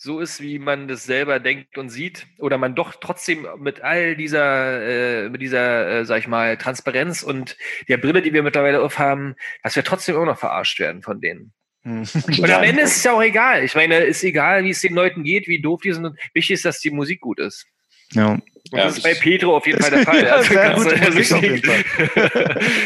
[0.02, 4.16] so ist, wie man das selber denkt und sieht, oder man doch trotzdem mit all
[4.16, 7.56] dieser, äh, mit dieser, äh, sag ich mal, Transparenz und
[7.88, 11.52] der Brille, die wir mittlerweile aufhaben, dass wir trotzdem immer noch verarscht werden von denen.
[11.84, 12.00] Hm.
[12.00, 13.62] Und am Ende ist es ja auch egal.
[13.62, 16.18] Ich meine, ist egal, wie es den Leuten geht, wie doof die sind.
[16.34, 17.64] Wichtig ist, dass die Musik gut ist.
[18.10, 18.32] Ja.
[18.32, 20.24] Und Ja, das ist bei Pedro auf jeden Fall der Fall.
[20.24, 21.84] Ja, Also sehr ganz, jeden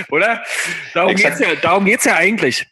[0.11, 0.45] Oder?
[0.93, 1.39] Darum Exakt.
[1.39, 2.67] geht's ja, darum geht's ja eigentlich.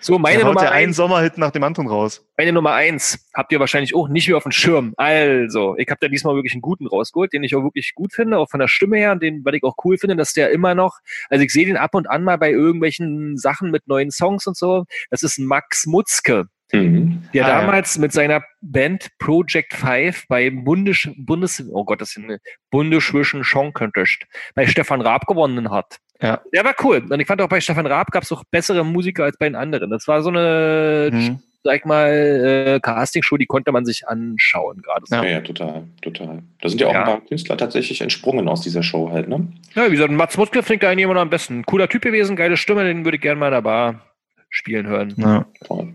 [0.00, 0.96] So, meine haut Nummer ja einen eins.
[0.96, 2.26] Sommerhit nach dem anderen raus.
[2.38, 4.94] Meine Nummer eins habt ihr wahrscheinlich auch nicht mehr auf dem Schirm.
[4.96, 8.38] Also, ich habe da diesmal wirklich einen guten rausgeholt, den ich auch wirklich gut finde,
[8.38, 10.74] auch von der Stimme her, und den, was ich auch cool finde, dass der immer
[10.74, 14.46] noch, also ich sehe den ab und an mal bei irgendwelchen Sachen mit neuen Songs
[14.46, 14.84] und so.
[15.10, 17.24] Das ist Max Mutzke, Mhm.
[17.34, 17.60] der Ah, ja.
[17.60, 22.38] damals mit seiner Band Project 5 beim Bundes, Bundes, oh Gott, das ist eine
[22.70, 25.98] Bundeswischen Song Contest bei Stefan Raab gewonnen hat.
[26.22, 26.40] Ja.
[26.52, 27.02] Der war cool.
[27.08, 29.56] Und ich fand auch bei Stefan Raab gab es auch bessere Musiker als bei den
[29.56, 29.90] anderen.
[29.90, 31.38] Das war so eine Hm.
[31.62, 35.02] sag ich mal, äh, Castingshow, die konnte man sich anschauen gerade.
[35.06, 35.16] So.
[35.16, 35.24] Ja.
[35.24, 35.40] Ja.
[35.40, 36.42] total, total.
[36.62, 37.00] Da sind ja auch Ja.
[37.00, 39.46] ein paar Künstler tatsächlich entsprungen aus dieser Show halt, ne?
[39.74, 41.64] Ja, wie gesagt, Mats Mutzke ich da eigentlich immer noch am besten.
[41.66, 44.00] Cooler Typ gewesen, geile Stimme, den würde ich gerne mal in der Bar
[44.48, 45.14] spielen hören.
[45.16, 45.44] Ja.
[45.66, 45.92] Voll.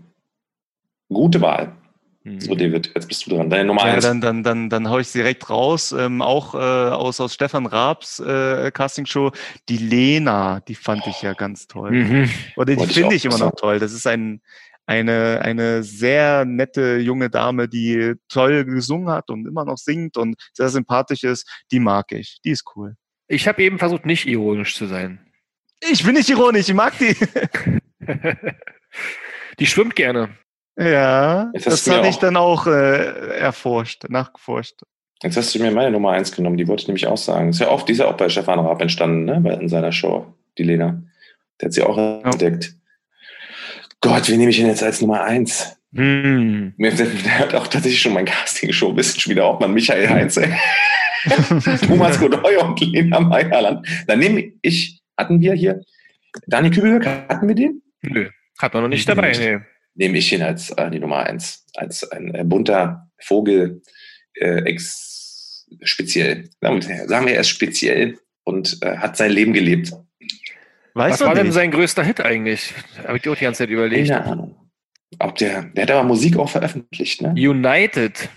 [1.08, 1.72] Gute Wahl.
[2.26, 2.40] Hm.
[2.40, 3.48] So, David, jetzt bist du dran.
[3.48, 4.02] Deine Nummer Ja, eins.
[4.02, 5.92] dann, dann, dann, dann hau ich sie direkt raus.
[5.92, 9.30] Ähm, auch äh, aus, aus Stefan Raabs äh, Castingshow.
[9.68, 11.92] Die Lena, die fand ich ja ganz toll.
[11.92, 12.30] Mhm.
[12.56, 13.78] Oder die ich finde auch ich immer noch toll.
[13.78, 14.40] Das ist ein,
[14.86, 20.34] eine, eine sehr nette junge Dame, die toll gesungen hat und immer noch singt und
[20.52, 21.48] sehr sympathisch ist.
[21.70, 22.40] Die mag ich.
[22.44, 22.96] Die ist cool.
[23.28, 25.20] Ich habe eben versucht, nicht ironisch zu sein.
[25.80, 27.14] Ich bin nicht ironisch, ich mag die.
[29.60, 30.30] die schwimmt gerne.
[30.78, 34.82] Ja, Jetzt das habe ich dann auch äh, erforscht, nachgeforscht.
[35.22, 37.48] Jetzt hast du mir meine Nummer eins genommen, die wollte ich nämlich auch sagen.
[37.48, 39.40] Ist ja auch, die ist ja auch bei Stefan Raab entstanden, ne?
[39.40, 41.02] Bei, in seiner Show, die Lena.
[41.60, 42.74] Der hat sie auch entdeckt.
[44.02, 45.78] Gott, wen nehme ich denn jetzt als Nummer eins?
[45.94, 46.74] Hm.
[46.76, 50.36] Mir der hat auch tatsächlich schon mein Casting-Show, wissen schon wieder auch mal Michael Heinz,
[50.36, 50.52] ey.
[51.86, 53.86] Thomas Godoy und Lena Meierland.
[54.06, 55.80] Dann nehme ich, hatten wir hier,
[56.46, 57.82] Daniel Kübelberg, hatten wir den?
[58.02, 59.32] Nö, hat man noch nicht dabei.
[59.32, 59.60] Nee.
[59.96, 63.82] Nehme ich ihn als äh, die Nummer eins, als ein äh, bunter Vogel,
[64.34, 66.48] äh, ex speziell.
[66.60, 69.92] Sagen wir, er ist speziell und äh, hat sein Leben gelebt.
[70.94, 71.54] Weiß Was war man denn nicht.
[71.54, 72.72] sein größter Hit eigentlich?
[73.04, 74.08] Habe ich dir auch die ganze Zeit überlegt.
[74.08, 74.70] Keine Ahnung.
[75.18, 77.30] Ob der, der hat aber Musik auch veröffentlicht, ne?
[77.30, 78.28] United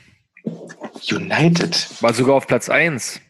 [1.12, 2.02] United.
[2.02, 3.22] war sogar auf Platz 1.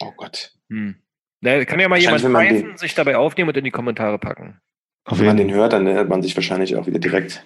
[0.00, 0.52] Oh Gott.
[0.68, 0.96] Hm.
[1.40, 4.60] Da kann ja mal jemand pfeifen, sich dabei aufnehmen und in die Kommentare packen.
[5.04, 7.44] Auf Wenn man den hört, dann erinnert man sich wahrscheinlich auch wieder direkt.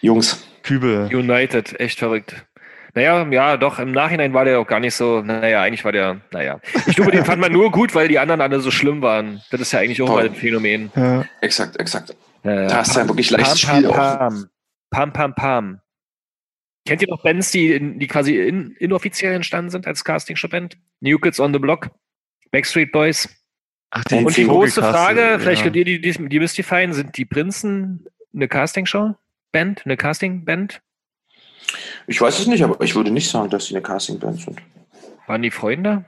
[0.00, 1.08] Jungs, Kübel.
[1.14, 2.44] United, echt verrückt.
[2.94, 6.22] Naja, ja, doch, im Nachhinein war der auch gar nicht so, naja, eigentlich war der,
[6.32, 6.60] naja.
[6.86, 9.42] Ich glaube, den fand man nur gut, weil die anderen alle so schlimm waren.
[9.50, 10.90] Das ist ja eigentlich auch mal ein Phänomen.
[10.96, 11.24] Ja.
[11.42, 12.16] exakt, exakt.
[12.42, 14.18] Ja, Da hast du ja wirklich leichtes Pam, Spiel pam, auch.
[14.18, 14.46] pam.
[14.90, 15.80] Pam, pam, pam.
[16.86, 20.78] Kennt ihr noch Bands, die, in, die quasi in, inoffiziell entstanden sind als Casting-Band?
[21.00, 21.90] New Kids on the Block,
[22.50, 23.28] Backstreet Boys.
[23.90, 25.64] Ach, Und Und die große Frage, vielleicht ja.
[25.64, 29.14] könnt ihr die, die, die mystifieren, sind die Prinzen eine Castingshow?
[29.52, 29.82] Band?
[29.84, 30.82] Eine Casting-Band?
[32.06, 34.62] Ich weiß es nicht, aber ich würde nicht sagen, dass sie eine Castingband sind.
[35.26, 36.04] Waren die Freunde?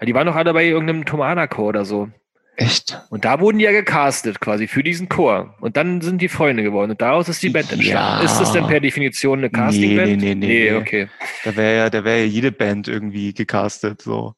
[0.00, 2.08] Ja, die waren doch alle bei irgendeinem Tomana-Chor oder so.
[2.56, 3.02] Echt?
[3.10, 5.54] Und da wurden die ja gecastet quasi für diesen Chor.
[5.60, 6.92] Und dann sind die Freunde geworden.
[6.92, 8.18] Und daraus ist die Band entstanden.
[8.18, 8.24] Ja.
[8.24, 10.08] Ist das denn per Definition eine Castingband?
[10.08, 10.72] nee, nee, nee, nee.
[10.72, 11.08] okay.
[11.44, 14.34] Da wäre ja, da wäre ja jede Band irgendwie gecastet, so.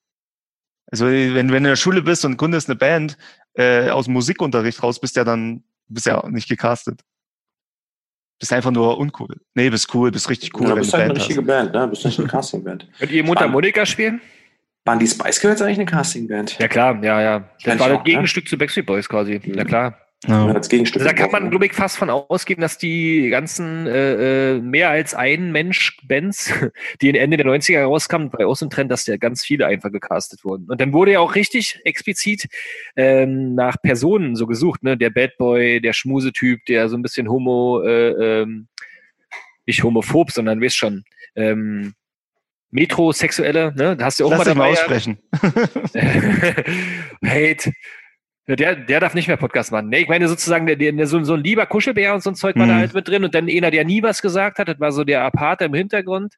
[0.91, 3.17] Also, wenn, wenn du in der Schule bist und gründest eine Band,
[3.55, 7.03] äh, aus dem Musikunterricht raus, bist ja dann, bist ja auch nicht gecastet.
[8.39, 9.37] Bist einfach nur uncool.
[9.55, 11.41] Nee, bist cool, bist richtig cool, ja, du wenn bist du halt eine Band richtige
[11.41, 11.47] hast.
[11.47, 11.81] Band, ne?
[11.81, 12.89] Du bist nicht eine Castingband.
[12.99, 14.21] Könnt ihr Mundharmonika spielen?
[14.85, 16.59] Waren die Spice Girls eigentlich eine Castingband?
[16.59, 17.51] Ja, klar, ja, ja.
[17.65, 18.05] Das war das ne?
[18.05, 19.41] Gegenstück zu Backstreet Boys quasi.
[19.45, 19.55] Mhm.
[19.55, 20.08] Ja, klar.
[20.27, 20.47] Ja.
[20.47, 21.03] Als Gegenstück.
[21.03, 24.91] Also da kann man, glaube ich, fast von ausgehen, dass die ganzen äh, äh, mehr
[24.91, 26.53] als ein Mensch-Bands,
[27.01, 29.93] die in Ende der 90er rauskamen, bei uns im Trend, dass da ganz viele einfach
[29.93, 30.69] gecastet wurden.
[30.69, 32.49] Und dann wurde ja auch richtig explizit
[32.97, 34.97] ähm, nach Personen so gesucht, ne?
[34.97, 38.67] Der Bad Boy, der Schmusetyp, der so ein bisschen homo, äh, ähm,
[39.67, 41.05] nicht homophob, sondern wisst schon,
[41.37, 41.95] ähm,
[42.71, 43.97] Metrosexuelle, ne?
[43.97, 44.73] Da hast du auch Lass mal dich mal dabei.
[44.73, 45.19] aussprechen.
[47.25, 47.73] Hate.
[48.49, 49.89] Ja, Der, der darf nicht mehr Podcast machen.
[49.91, 52.57] Nee, ich meine sozusagen, der, der, so, so ein lieber Kuschelbär und so ein Zeug
[52.57, 52.79] war da Mhm.
[52.79, 55.23] halt mit drin und dann einer, der nie was gesagt hat, das war so der
[55.23, 56.35] Aparte im Hintergrund.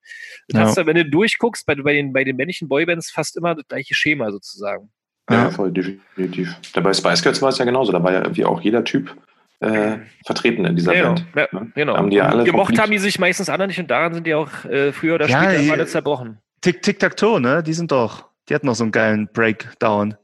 [0.49, 0.67] Das Ja.
[0.67, 3.67] hast du, wenn du durchguckst, bei, bei, den, bei den männlichen Boybands fast immer das
[3.69, 4.91] gleiche Schema sozusagen.
[5.31, 5.51] Ja, Ja.
[5.51, 6.55] voll, definitiv.
[6.75, 7.93] Dabei Spice Girls war es ja genauso.
[7.93, 9.15] Da war ja irgendwie auch jeder Typ
[9.61, 11.27] äh, vertreten in dieser Genau, Band.
[11.37, 11.71] ja, ne?
[11.75, 11.97] genau.
[11.97, 14.35] Haben die ja alle Gemocht haben die sich meistens alle nicht und daran sind die
[14.35, 16.39] auch äh, früher oder Ja, später die- alle zerbrochen.
[16.63, 17.63] Tic, Tic Tac Toe, ne?
[17.63, 20.15] Die sind doch, die hatten noch so einen geilen Breakdown.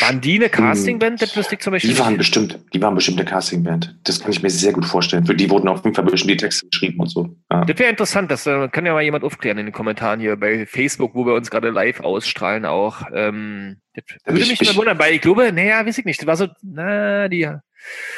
[0.00, 3.20] Waren die eine Castingband, das wüsste ich zum Beispiel Die waren bestimmt, die waren bestimmt
[3.20, 3.96] eine Castingband.
[4.04, 5.24] Das kann ich mir sehr gut vorstellen.
[5.24, 7.36] Für die wurden auf jeden Fall bestimmt die Texte geschrieben und so.
[7.52, 7.64] Ja.
[7.64, 10.66] Das wäre interessant, das äh, kann ja mal jemand aufklären in den Kommentaren hier bei
[10.66, 13.02] Facebook, wo wir uns gerade live ausstrahlen auch.
[13.14, 16.20] Ähm, das würde ich- mich ich- mal wundern, weil ich glaube, naja, weiß ich nicht,
[16.20, 17.48] das war so, na, die,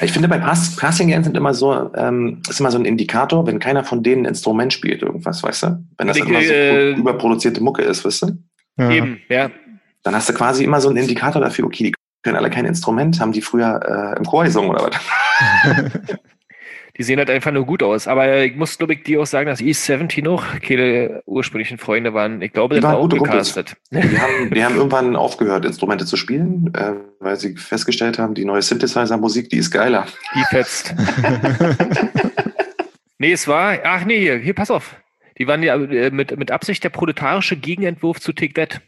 [0.01, 3.59] Ich finde, bei Pass Passing sind immer so, ähm, ist immer so ein Indikator, wenn
[3.59, 5.85] keiner von denen ein Instrument spielt, irgendwas, weißt du?
[5.99, 8.39] Wenn das Ich, immer so äh, überproduzierte Mucke ist, weißt du?
[8.79, 8.91] Ja.
[8.91, 9.51] eben, ja.
[10.09, 13.21] Dann hast du quasi immer so einen Indikator dafür, okay, die können alle kein Instrument,
[13.21, 14.97] haben die früher äh, im Chor gesungen oder was?
[16.97, 18.09] Die sehen halt einfach nur gut aus.
[18.09, 22.15] Aber ich muss, glaube ich, dir auch sagen, dass East 17 auch keine ursprünglichen Freunde
[22.15, 22.41] waren.
[22.41, 23.77] Ich glaube, Die das war waren auch gecastet.
[23.91, 28.47] Die haben, die haben irgendwann aufgehört, Instrumente zu spielen, äh, weil sie festgestellt haben, die
[28.47, 30.07] neue Synthesizer-Musik, die ist geiler.
[30.35, 30.95] Die fetzt.
[33.19, 34.97] nee, es war, ach nee, hier, hier, pass auf.
[35.37, 38.81] Die waren ja äh, mit, mit Absicht der proletarische Gegenentwurf zu Take That.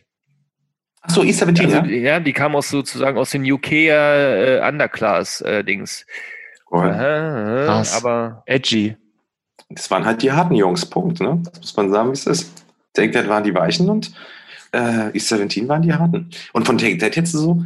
[1.02, 1.84] Achso, E17, Also, ja?
[1.84, 6.06] ja, die kamen aus sozusagen aus den UK äh, Underclass-Dings.
[6.70, 6.90] Cool.
[6.90, 7.96] Krass.
[8.04, 8.96] aber Edgy.
[9.70, 11.20] Das waren halt die harten Jungs, Punkt.
[11.20, 11.40] Ne?
[11.44, 12.64] Das muss man sagen, wie es ist.
[12.92, 14.12] Take That waren die Weichen und
[14.72, 14.78] äh,
[15.16, 16.30] E17 waren die harten.
[16.52, 17.62] Und von Take That jetzt so,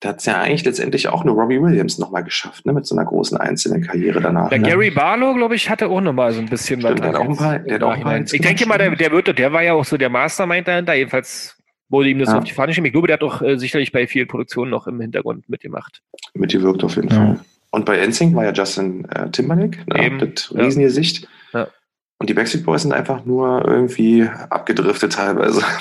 [0.00, 2.72] da hat es ja eigentlich letztendlich auch nur Robbie Williams nochmal geschafft, ne?
[2.72, 4.48] mit so einer großen einzelnen Karriere danach.
[4.50, 4.68] der ne?
[4.68, 7.28] Gary Barlow, glaube ich, hatte auch noch mal so ein bisschen Stimmt, der hat auch
[7.28, 9.62] ein paar- der hat auch ein paar Ich denke mal, der, der wird, der war
[9.62, 10.94] ja auch so der Mastermind dahinter.
[10.94, 11.56] Jedenfalls
[11.88, 12.38] wurde ihm das Ja.
[12.38, 12.86] auf die Fahne geschrieben.
[12.86, 16.02] Ich glaube, der hat doch äh, sicherlich bei vielen Produktionen noch im Hintergrund mitgemacht.
[16.34, 17.14] Mitgewirkt auf jeden Ja.
[17.16, 17.40] Fall.
[17.70, 20.04] Und bei NSYNC war ja Justin äh, Timberlake, ne?
[20.06, 20.60] Eben, das ja.
[20.62, 21.28] Riesengesicht.
[21.52, 21.68] Ja.
[22.18, 25.62] Und die Backstreet Boys sind einfach nur irgendwie abgedriftet teilweise.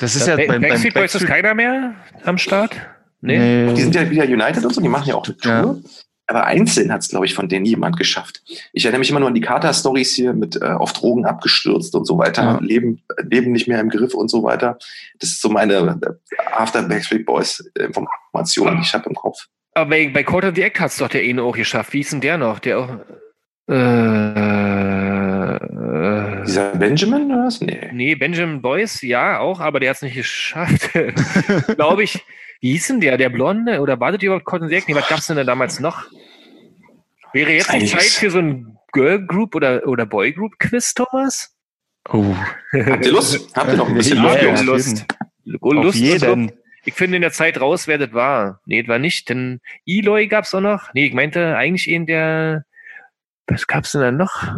[0.00, 2.74] Das ist ja Ba- beim, beim Backstreet Boys ist keiner mehr am Start?
[3.20, 3.38] Nee.
[3.66, 3.74] Nee.
[3.74, 5.62] Die sind ja wieder United und so, die machen ja auch eine Ja.
[5.62, 5.80] Tour.
[6.32, 8.42] Aber einzeln hat es, glaube ich, von denen niemand geschafft.
[8.72, 12.06] Ich erinnere mich immer nur an die Carter-Stories hier mit äh, auf Drogen abgestürzt und
[12.06, 12.58] so weiter, Ja.
[12.62, 14.78] Leben, Leben nicht mehr im Griff und so weiter.
[15.20, 19.46] Das ist so meine äh, After Backstreet Boys äh, Information, die ich habe im Kopf.
[19.74, 21.92] Aber bei, bei Court of the Act hat es doch der eine auch geschafft.
[21.92, 22.60] Wie ist denn der noch?
[22.60, 22.88] Der auch.
[23.68, 23.74] Äh,
[25.52, 27.60] äh, Dieser Benjamin oder was?
[27.60, 27.90] Nee.
[27.92, 30.88] nee, Benjamin Boyce, ja, auch, aber der hat es nicht geschafft.
[31.76, 32.24] Glaube ich.
[32.62, 33.18] Wie hieß denn der?
[33.18, 33.80] Der Blonde?
[33.80, 34.88] Oder war das überhaupt the Act?
[34.88, 36.04] Nee, was gab es denn da damals noch?
[37.32, 37.90] Wäre jetzt Einiges.
[37.90, 41.56] Zeit für so ein Girl Group oder, oder Boy Group Quiz, Thomas?
[42.08, 42.36] Oh,
[42.72, 43.56] Habt ihr Lust?
[43.56, 44.60] Habt ihr noch ein bisschen Ja, Lust, ja.
[44.62, 45.06] Lust.
[45.60, 46.52] Oh, auf Lust und jeden.
[46.84, 48.60] Ich finde in der Zeit raus, wer das war.
[48.64, 49.28] Nee, das war nicht.
[49.28, 50.94] Denn Eloy gab es auch noch.
[50.94, 52.64] Nee, ich meinte eigentlich in der.
[53.48, 54.54] Was gab's denn da noch?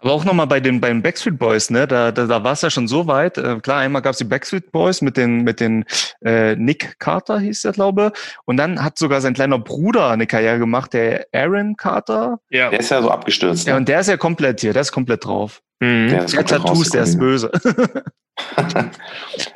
[0.00, 1.88] Aber auch nochmal bei den, beim Backstreet Boys, ne?
[1.88, 3.36] Da, da, da war es ja schon so weit.
[3.36, 5.84] Äh, klar, einmal gab es die Backstreet Boys mit den, mit den
[6.24, 8.12] äh, Nick Carter hieß der, glaube
[8.44, 12.38] Und dann hat sogar sein kleiner Bruder eine Karriere gemacht, der Aaron Carter.
[12.50, 12.70] Ja.
[12.70, 13.66] Der ist ja so abgestürzt.
[13.66, 13.78] Ja, Ne?
[13.78, 15.62] und der ist ja komplett hier, der ist komplett drauf.
[15.80, 16.08] Mhm.
[16.10, 17.50] Der ist Der Tattoos, der ist böse.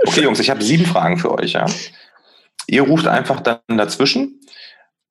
[0.07, 1.53] Okay, Jungs, ich habe sieben Fragen für euch.
[1.53, 1.67] Ja?
[2.67, 4.41] Ihr ruft einfach dann dazwischen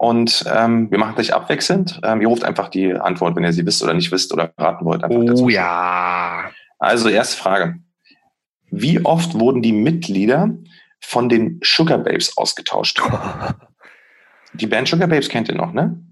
[0.01, 2.01] und ähm, wir machen gleich abwechselnd.
[2.03, 4.83] Ähm, ihr ruft einfach die Antwort, wenn ihr sie wisst oder nicht wisst oder raten
[4.83, 5.03] wollt.
[5.03, 5.49] Einfach Oh dazwischen.
[5.49, 6.49] ja.
[6.79, 7.75] Also erste Frage.
[8.71, 10.49] Wie oft wurden die Mitglieder
[11.01, 12.99] von den Sugar Babes ausgetauscht?
[14.53, 16.03] Die Band Sugar Babes kennt ihr noch, ne?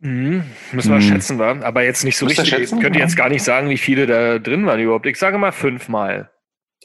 [0.00, 0.44] Mhm.
[0.72, 1.00] Müssen wir Mhm.
[1.02, 1.56] schätzen, wa?
[1.62, 2.58] Aber jetzt nicht so Müsst ihr richtig.
[2.60, 2.76] schätzen?
[2.76, 3.04] Ich könnte Ja.
[3.06, 5.06] jetzt gar nicht sagen, wie viele da drin waren überhaupt.
[5.06, 6.30] Ich sage mal fünfmal.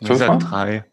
[0.01, 0.37] Fünfmal?
[0.39, 0.85] drei.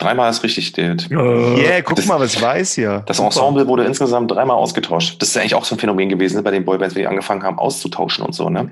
[0.00, 0.72] Dreimal ist richtig.
[0.72, 3.02] Das Yeah, guck das- mal, was ich weiß hier.
[3.06, 5.20] das Ensemble wurde insgesamt dreimal ausgetauscht.
[5.20, 7.06] Das ist ja eigentlich auch so ein Phänomen gewesen ne, bei den Boybands, wie die
[7.06, 8.70] angefangen haben auszutauschen und so, ne?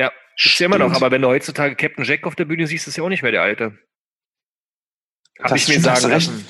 [0.00, 2.86] Ja, Ist ja immer noch, aber wenn du heutzutage Captain Jack auf der Bühne siehst,
[2.88, 3.76] ist ja auch nicht mehr der Alte.
[5.40, 6.28] Hab Das ich mir sagen du recht.
[6.28, 6.46] lassen.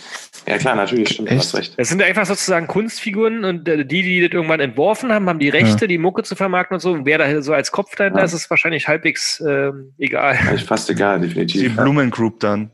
[0.46, 1.42] Ja klar, natürlich, stimmt, du Echt?
[1.44, 1.78] hast recht.
[1.78, 5.50] Das sind einfach sozusagen Kunstfiguren und äh, die, die das irgendwann entworfen haben, haben die
[5.50, 6.92] Rechte, die Mucke zu vermarkten und so.
[6.92, 8.24] Und wer da so als Kopf dahinter Ja.
[8.24, 10.36] ist, ist wahrscheinlich halbwegs ähm, egal.
[10.40, 11.76] Eigentlich fast egal, Die definitiv.
[11.76, 12.70] Blumen Group dann.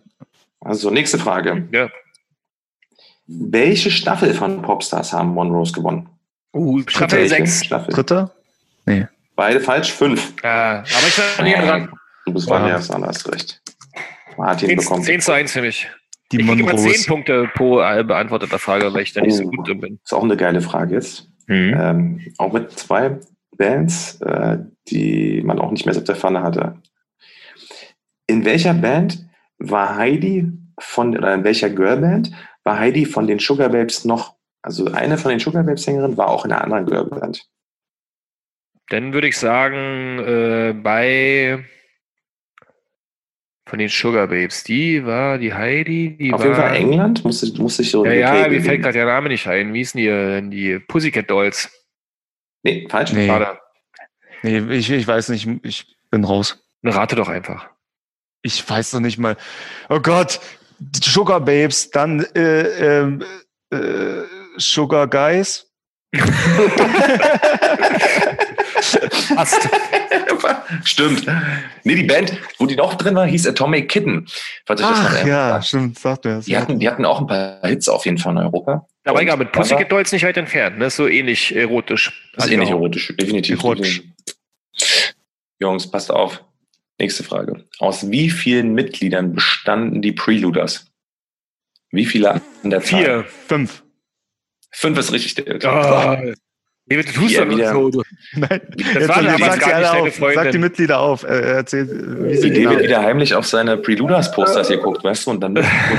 [0.65, 1.69] Also, nächste Frage.
[1.73, 1.89] Ja.
[3.27, 6.09] Welche Staffel von Popstars haben Monrose gewonnen?
[6.55, 7.65] Uh, Staffel Welche 6.
[7.67, 7.93] Staffel?
[7.95, 8.35] Dritter?
[9.37, 10.35] Beide falsch, fünf.
[10.43, 11.93] Ja, aber ich war näher dran.
[12.27, 12.59] Du bist Ja.
[12.59, 12.67] ja.
[12.67, 13.61] näher dran, hast recht.
[14.37, 15.05] Martin 10, bekommt.
[15.05, 15.89] 10 zu 1 für mich.
[16.33, 17.07] Die ich kriege immer 10 Monrose.
[17.07, 19.51] Punkte pro äh, beantworteter Frage, weil ich da nicht so Oh.
[19.51, 20.01] gut drin bin.
[20.05, 21.29] Ist auch eine geile Frage jetzt.
[21.47, 21.75] Mhm.
[21.79, 23.19] Ähm, auch mit zwei
[23.57, 26.77] Bands, äh, die man auch nicht mehr so auf der Pfanne hatte.
[28.27, 29.24] In welcher Band
[29.59, 32.33] war Heidi von, oder in welcher Girlband
[32.65, 36.29] war Heidi von den Sugar Babes noch, also eine von den Sugar Babes Sängerinnen war
[36.29, 37.47] auch in einer anderen Girlband.
[38.89, 41.65] Dann würde ich sagen, äh, bei
[43.67, 46.47] von den Sugar Babes, die war die Heidi, die Auf war.
[46.47, 48.05] jeden Fall England, musste, musste ich so.
[48.05, 48.65] Ja, ja, mir geben.
[48.65, 49.73] fällt gerade der Name nicht ein.
[49.73, 51.71] Wie hießen die, denn die Pussycat Dolls?
[52.63, 53.13] Nee, falsch.
[53.13, 53.31] Nee.
[54.43, 56.63] Nee, ich, ich weiß nicht, ich bin raus.
[56.83, 57.71] Rate doch einfach.
[58.47, 59.37] Ich weiß noch nicht mal.
[59.89, 60.39] Oh Gott,
[61.03, 63.25] Sugar Babes, dann äh, ähm,
[63.73, 64.23] Äh,
[64.59, 65.67] Sugar Guys.
[69.35, 69.69] Passt.
[70.85, 71.27] Stimmt.
[71.85, 74.27] Nee, die Band, wo die noch drin war, hieß Atomic Kitten.
[74.67, 76.45] Falls euch das noch Ach ja, stimmt, sagt mir das.
[76.45, 78.87] Die hatten, die hatten auch ein paar Hits auf jeden Fall in Europa.
[79.05, 80.79] Aber egal, mit aber- Pussycat Dolls nicht weit entfernt.
[80.79, 80.87] Ne?
[80.87, 82.31] Ist so ähnlich erotisch.
[82.35, 83.59] Das ist eh nicht erotisch, definitiv.
[83.59, 84.03] Erotisch.
[85.59, 86.45] Jungs, passt auf.
[86.99, 87.65] Nächste Frage.
[87.79, 90.87] Aus wie vielen Mitgliedern bestanden die Preluders?
[91.91, 93.01] Wie viele an der Zahl?
[93.05, 93.25] Vier.
[93.49, 93.83] Fünf.
[94.73, 95.35] Fünf ist richtig.
[95.35, 95.65] David.
[95.65, 96.35] Oh.
[96.87, 97.73] David, du tust nur wieder.
[97.73, 97.91] so.
[97.91, 98.03] Du.
[98.35, 98.61] Nein,
[98.95, 100.17] Das waren aber sag gar sie alle nicht auf.
[100.17, 100.35] Freundin.
[100.45, 101.23] Sag die Mitglieder auf.
[101.25, 102.81] Äh, erzähl, wie sie David genau.
[102.81, 105.55] wieder heimlich auf seine Preluders-Posters hier guckt, weißt du, und dann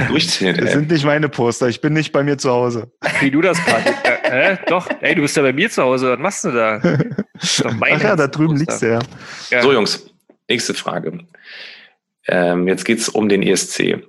[0.09, 0.59] durchzählt.
[0.59, 0.73] Das Ey.
[0.75, 1.67] sind nicht meine Poster.
[1.69, 2.91] Ich bin nicht bei mir zu Hause.
[3.19, 3.89] Wie du das Party.
[4.05, 4.57] Ja, hä?
[4.67, 6.11] Doch, ey, du bist ja bei mir zu Hause.
[6.11, 6.77] Was machst du da?
[6.77, 6.99] Das
[7.43, 8.93] ist doch mein Ach ja, da drüben liegt's Poster.
[8.93, 8.99] ja.
[9.49, 9.61] Ja.
[9.63, 10.05] So, Jungs,
[10.49, 11.19] nächste Frage.
[12.27, 14.03] Ähm, jetzt geht's um den ESC.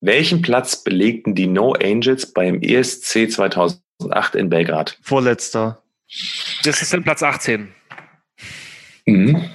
[0.00, 4.98] Welchen Platz belegten die No Angels beim ESC 2008 in Belgrad?
[5.02, 5.82] Vorletzter.
[6.64, 7.72] Das ist dann Platz 18.
[9.06, 9.48] Mhm.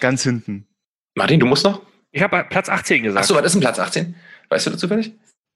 [0.00, 0.66] Ganz hinten.
[1.14, 1.82] Martin, du musst noch?
[2.12, 3.24] Ich habe Platz 18 gesagt.
[3.24, 4.14] Achso, was ist denn Platz 18?
[4.48, 5.12] Weißt du das zufällig?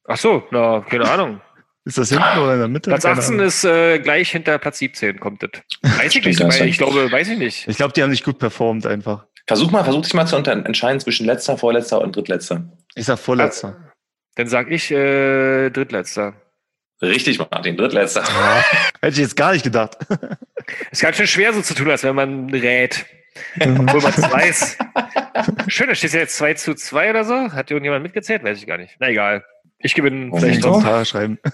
[0.09, 1.41] Ach so, na, keine Ahnung.
[1.85, 2.91] Ist das hinten oder in der Mitte?
[2.91, 3.47] Platz Keine 18 Ahnung.
[3.47, 5.51] ist äh, gleich hinter Platz 17, kommt das.
[5.99, 6.41] Weiß ich nicht.
[6.41, 7.69] Weil ich glaube, weiß ich nicht.
[7.69, 9.27] Ich glaube, die haben nicht gut performt einfach.
[9.47, 12.65] Versuch mal, versuch dich mal zu entscheiden zwischen letzter, vorletzter und drittletzter.
[12.95, 13.77] Ich sag vorletzter.
[14.35, 16.35] Dann sag ich äh, Drittletzter.
[17.03, 18.23] Richtig, Martin, drittletzter.
[19.01, 19.99] Hätte ich jetzt gar nicht gedacht.
[20.91, 23.05] Ist ganz schön schwer so zu tun, als wenn man rät.
[23.61, 24.79] Obwohl man es weiß.
[25.69, 27.35] Schön, da steht ja jetzt 2 zu 2 oder so.
[27.53, 28.43] Hat irgendjemand mitgezählt?
[28.43, 28.97] Weiß ich gar nicht.
[28.99, 29.45] Na egal.
[29.79, 30.63] Ich gewinne Oh, vielleicht.
[30.63, 31.39] Kommentar schreiben.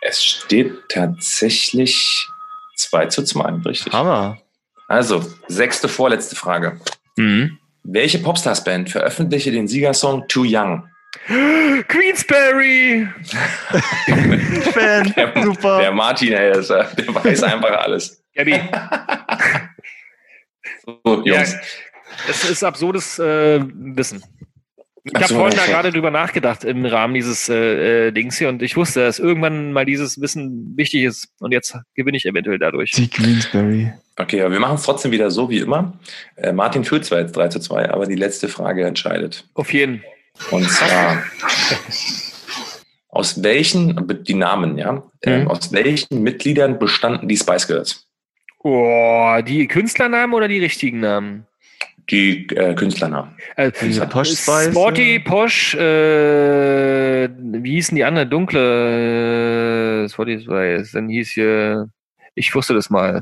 [0.00, 2.26] Es steht tatsächlich
[2.76, 3.92] 2 zu 2, richtig.
[3.92, 4.38] Hammer.
[4.86, 6.80] Also, sechste, vorletzte Frage.
[7.18, 7.58] Mhm.
[7.84, 10.88] Welche Popstars-Band veröffentlichte den Siegersong Too Young?
[11.88, 13.08] Queensberry!
[14.72, 15.12] Fan.
[15.16, 15.78] Der, Super.
[15.80, 18.22] der Martin, ey, äh, der weiß einfach alles.
[18.34, 18.52] Gabi,
[20.84, 21.56] So, Ja, Jungs.
[22.28, 24.22] es ist absurdes äh, Wissen.
[25.14, 28.62] Ich habe vorhin da gerade drüber nachgedacht im Rahmen dieses äh, äh, Dings hier und
[28.62, 32.90] ich wusste, dass irgendwann mal dieses Wissen wichtig ist und jetzt gewinne ich eventuell dadurch.
[32.92, 33.92] Die Queensberry.
[34.16, 35.98] Okay, aber wir machen es trotzdem wieder so wie immer.
[36.36, 39.44] Äh, Martin führt zwar jetzt 3 zu 2, aber die letzte Frage entscheidet.
[39.54, 40.02] Auf jeden.
[40.50, 41.22] Und zwar,
[43.08, 45.48] aus welchen, die Namen, ja, ähm, Mhm.
[45.48, 48.04] aus welchen Mitgliedern bestanden die Spice Girls?
[48.60, 51.46] Oh, die Künstlernamen oder die richtigen Namen?
[52.10, 53.36] Die äh, Künstlernamen.
[53.56, 55.18] Äh, Diese Posh Spice, Sporty.
[55.18, 58.30] Posh, äh, wie hießen die anderen?
[58.30, 60.92] Dunkle, äh, Sporty Spice.
[60.92, 61.90] Dann hieß hier,
[62.34, 63.20] ich wusste das mal.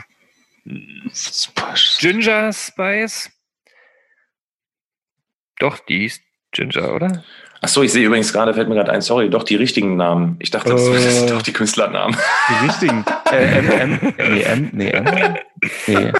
[1.98, 3.30] Ginger Spice.
[5.58, 6.20] Doch, die hieß
[6.52, 7.24] Ginger, oder?
[7.62, 10.36] Ach so, ich sehe übrigens gerade, fällt mir gerade ein, sorry, doch die richtigen Namen.
[10.38, 10.92] Ich dachte, das, Äh.
[11.04, 12.16] das sind doch die Künstlernamen.
[12.48, 13.04] Die richtigen.
[13.32, 15.36] Äh, M, M, nee, M, nee, M.
[15.86, 16.12] Nee.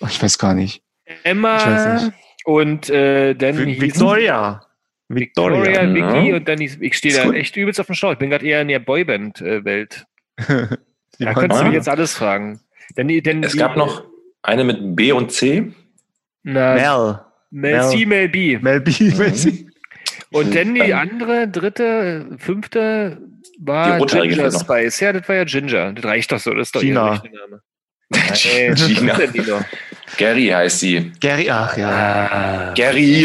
[0.00, 0.82] Oh, ich weiß gar nicht.
[1.24, 2.10] Emma
[2.44, 4.62] und äh, dann Victoria.
[5.08, 5.82] Victoria, Victoria.
[5.82, 5.94] Ja.
[5.94, 8.12] Vicky und dann hieß, ich stehe da echt übelst auf dem Schlauch.
[8.12, 10.06] Ich bin gerade eher in der Boyband-Welt.
[11.18, 11.76] Da könntest du mich Ah.
[11.76, 12.60] jetzt alles fragen.
[12.96, 14.02] Denn, denn Es gab noch
[14.42, 15.70] eine mit B und C.
[16.42, 17.20] na, Mel.
[17.50, 18.58] Mel C, Mel B.
[18.58, 18.90] Mel B.
[19.16, 19.66] Mel C.
[20.32, 23.18] Und dann die andere, dritte, fünfte
[23.60, 24.50] war Die Ginger.
[24.50, 24.98] Spice.
[25.00, 25.92] Ja, das war ja Ginger.
[25.92, 26.50] Das reicht doch so.
[26.54, 27.06] Das ist doch Gina.
[27.08, 27.62] ihr richtiger Name.
[28.10, 29.64] Nein, Gina.
[30.16, 31.12] Gary heißt sie.
[31.20, 31.88] Gary, ach ja.
[31.90, 33.22] Ah, Gary.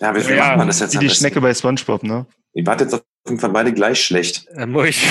[0.00, 2.26] Ja, wie wie macht man das jetzt Wie die Schnecke bei Spongebob, ne?
[2.52, 4.46] Ihr wart jetzt auf jeden Fall beide gleich schlecht.
[4.56, 5.06] äh, muss ich.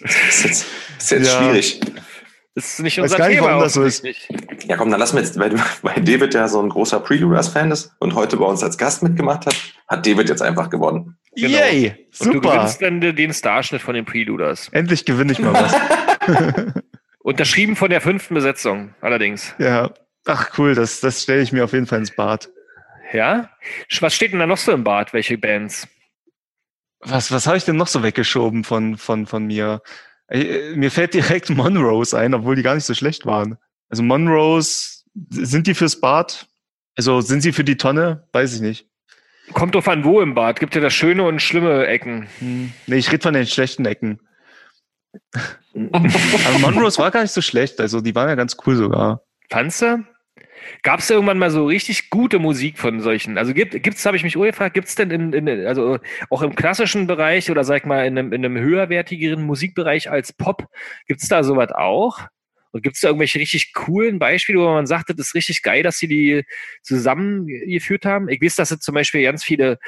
[0.00, 0.66] Das ist jetzt,
[0.96, 1.38] das ist jetzt Ja.
[1.42, 1.80] schwierig.
[2.54, 3.48] Das ist nicht Weiß unser gar nicht, Thema.
[3.50, 4.04] warum das so ist.
[4.66, 5.52] Ja, komm, dann lassen wir jetzt, weil,
[5.82, 9.46] weil David ja so ein großer Preluders-Fan ist und heute bei uns als Gast mitgemacht
[9.46, 9.54] hat,
[9.86, 11.16] hat David jetzt einfach gewonnen.
[11.36, 11.56] Genau.
[11.56, 12.08] Yay!
[12.18, 12.54] Und du Super!
[12.54, 14.68] gewinnst dann den Starschnitt von den Preluders.
[14.72, 15.72] Endlich gewinne ich mal was.
[17.28, 19.54] Unterschrieben von der fünften Besetzung, allerdings.
[19.58, 19.92] ja.
[20.24, 22.50] Ach cool, das, das stelle ich mir auf jeden Fall ins Bad.
[23.12, 23.50] Ja?
[24.00, 25.12] Was steht denn da noch so im Bad?
[25.12, 25.86] Welche Bands?
[27.00, 29.80] Was, was habe ich denn noch so weggeschoben von, von, von mir?
[30.28, 33.58] Äh, Mir fällt direkt Monrose ein, obwohl die gar nicht so schlecht waren.
[33.88, 36.46] Also Monrose, sind die fürs Bad?
[36.96, 38.26] Also sind sie für die Tonne?
[38.32, 38.86] Weiß ich nicht.
[39.52, 40.60] Kommt drauf an, wo im Bad.
[40.60, 42.26] Gibt ja da schöne und schlimme Ecken.
[42.38, 42.72] Hm.
[42.86, 44.20] Nee, ich rede von den schlechten Ecken.
[45.92, 47.80] Aber Monrose war gar nicht so schlecht.
[47.80, 49.22] Also die waren ja ganz cool sogar.
[49.50, 50.04] Fandst du?
[50.82, 53.38] Gab es irgendwann mal so richtig gute Musik von solchen?
[53.38, 55.98] Also gibt es, habe ich mich gefragt, gibt es denn in, in, also
[56.30, 60.66] auch im klassischen Bereich oder sag mal in einem, in einem höherwertigeren Musikbereich als Pop,
[61.06, 62.20] gibt es da sowas auch?
[62.70, 65.82] Und gibt es da irgendwelche richtig coolen Beispiele, wo man sagt, das ist richtig geil,
[65.82, 66.44] dass sie die
[66.82, 68.28] zusammengeführt haben?
[68.28, 69.78] Ich weiß, dass es zum Beispiel ganz viele,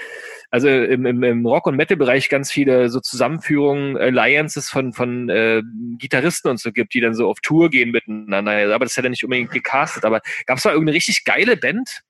[0.50, 5.62] also im, im, im Rock- und Metal-Bereich ganz viele so Zusammenführungen, Alliances von, von äh,
[5.98, 8.74] Gitarristen und so gibt, die dann so auf Tour gehen miteinander.
[8.74, 10.04] Aber das ist ja nicht unbedingt gecastet.
[10.04, 12.02] Aber gab es da irgendeine richtig geile Band?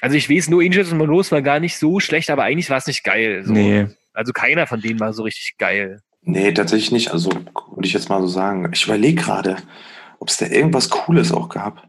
[0.00, 2.78] Also ich weiß, nur Angels und Monos war gar nicht so schlecht, aber eigentlich war
[2.78, 3.44] es nicht geil.
[3.44, 3.52] So.
[3.52, 3.86] Nee.
[4.12, 6.00] Also keiner von denen war so richtig geil.
[6.22, 7.10] Nee, tatsächlich nicht.
[7.12, 8.68] Also würde ich jetzt mal so sagen.
[8.72, 9.56] Ich überlege gerade,
[10.18, 11.88] ob es da irgendwas Cooles auch gab.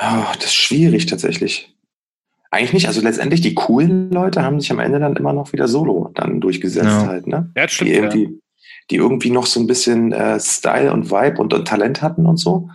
[0.00, 1.74] Ja, das ist schwierig tatsächlich.
[2.50, 2.86] Eigentlich nicht.
[2.88, 6.40] Also letztendlich die coolen Leute haben sich am Ende dann immer noch wieder solo dann
[6.40, 7.06] durchgesetzt Ja.
[7.06, 7.50] halt, ne?
[7.56, 7.90] Ja, das stimmt.
[7.90, 8.02] Die Ja.
[8.02, 8.40] irgendwie,
[8.90, 12.36] die irgendwie noch so ein bisschen äh, Style und Vibe und, und Talent hatten und
[12.36, 12.68] so.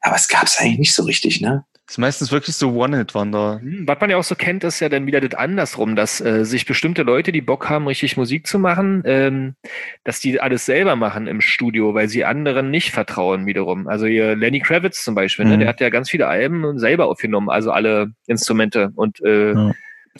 [0.00, 1.64] Aber es gab es eigentlich nicht so richtig, ne?
[1.86, 3.60] Das ist meistens wirklich so One-Hit-Wonder.
[3.60, 6.44] Hm, Was man ja auch so kennt, ist ja dann wieder das andersrum, dass äh,
[6.46, 9.54] sich bestimmte Leute, die Bock haben, richtig Musik zu machen, ähm,
[10.02, 13.86] dass die alles selber machen im Studio, weil sie anderen nicht vertrauen wiederum.
[13.86, 15.60] Also hier Lenny Kravitz zum Beispiel, ne, Mhm.
[15.60, 19.72] der hat ja ganz viele Alben selber aufgenommen, also alle Instrumente und äh, Ja.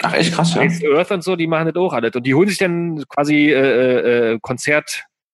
[0.02, 0.62] Ach, echt krass, ja.
[0.96, 2.14] Earth und so, die machen das auch alles.
[2.16, 4.38] Und die holen sich dann quasi äh, äh,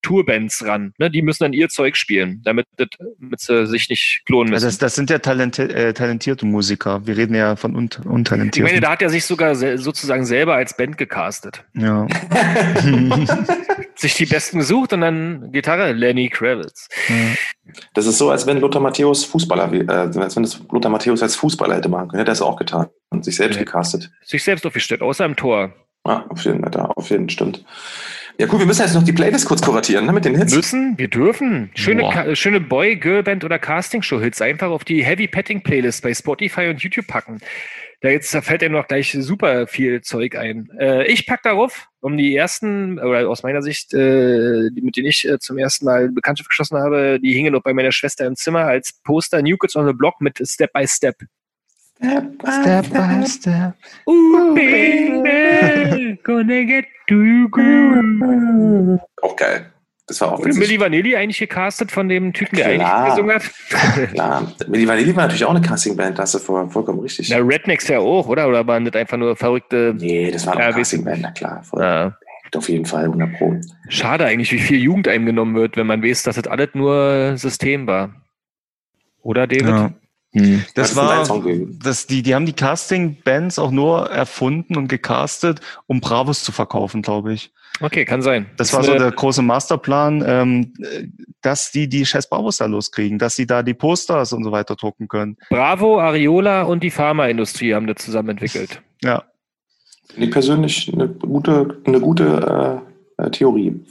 [0.03, 0.93] Konzert-Tourbands ran.
[0.99, 1.11] Ne?
[1.11, 2.89] Die müssen dann ihr Zeug spielen, damit, das,
[3.19, 4.65] damit sie sich nicht klonen müssen.
[4.65, 7.07] Also das, das sind ja talenti äh, talentierte Musiker.
[7.07, 8.63] Wir reden ja von un ich untalentierten.
[8.71, 11.65] meine, da hat er sich sogar se sozusagen selber als Band gecastet.
[11.75, 12.07] ja.
[13.97, 16.89] Sich die Besten gesucht und dann Gitarre, Lenny Kravitz.
[17.93, 21.37] Das ist so, als wenn Lothar Matthäus Fußballer, äh, als wenn das Lothar Matthäus als
[21.37, 22.21] Fußballer hätte machen können.
[22.21, 23.65] Hätte er es auch getan und sich selbst Ja.
[23.65, 24.11] gecastet.
[24.25, 25.75] Sich selbst aufgestellt, außer im Tor.
[26.07, 27.63] Ja, auf jeden Fall, da, auf jeden stimmt.
[28.41, 30.55] Ja, cool, wir müssen jetzt noch die Playlist kurz kuratieren, ne, mit den Hits.
[30.57, 31.71] Müssen, wir dürfen.
[31.75, 32.09] Schöne.
[32.11, 36.83] Ka- schöne Boy, Girlband oder Castingshow-Hits einfach auf die Heavy Petting Playlist bei Spotify und
[36.83, 37.41] YouTube packen.
[38.01, 40.71] Da jetzt da fällt einem noch gleich super viel Zeug ein.
[40.79, 45.09] Äh, ich pack darauf, um die ersten, oder aus meiner Sicht, äh, die, mit denen
[45.09, 48.37] ich äh, zum ersten Mal Bekanntschaft geschlossen habe, die hingen noch bei meiner Schwester im
[48.37, 51.17] Zimmer als Poster New Kids on the Block mit Step by Step.
[52.03, 53.75] Step by step.
[54.09, 58.99] Ooh, baby, gonna get to you, girl.
[59.23, 59.67] Auch geil.
[60.07, 60.55] Das war auch Wurde.
[60.55, 63.05] Milli Vanilli eigentlich gecastet von dem Typen, der Klar.
[63.05, 64.09] eigentlich gesungen hat?
[64.13, 64.53] Klar.
[64.67, 67.29] Milli Vanilli war natürlich auch eine Castingband, da hast du voll, vollkommen richtig.
[67.31, 68.49] Na, Rednecks ja auch, oder?
[68.49, 69.95] Oder waren das einfach nur verrückte.
[69.97, 71.63] Nee, das war eine Castingband, na klar.
[71.63, 71.83] Voll.
[71.83, 72.17] Ja.
[72.57, 73.55] Auf jeden Fall, 100 Pro.
[73.89, 77.37] Schade eigentlich, wie viel Jugend einem genommen wird, wenn man weiß, dass das alles nur
[77.37, 78.13] System war.
[79.23, 79.69] Oder, David?
[79.69, 79.93] Ja.
[80.33, 80.65] Hm.
[80.75, 81.43] Das dein war,
[81.83, 87.03] das, die, die haben die Casting-Bands auch nur erfunden und gecastet, um Bravos zu verkaufen,
[87.03, 87.53] glaube ich.
[87.81, 88.47] Okay, kann sein.
[88.57, 90.75] Das Ist war so der große Masterplan, ähm,
[91.41, 94.77] dass die die scheiß Bravos da loskriegen, dass sie da die Posters und so weiter
[94.77, 95.37] drucken können.
[95.49, 98.83] Bravo, Ariola und die Pharmaindustrie haben das zusammen entwickelt.
[99.03, 99.25] Ja.
[100.09, 102.83] Finde ich persönlich eine gute, eine gute
[103.17, 103.83] äh, äh, Theorie.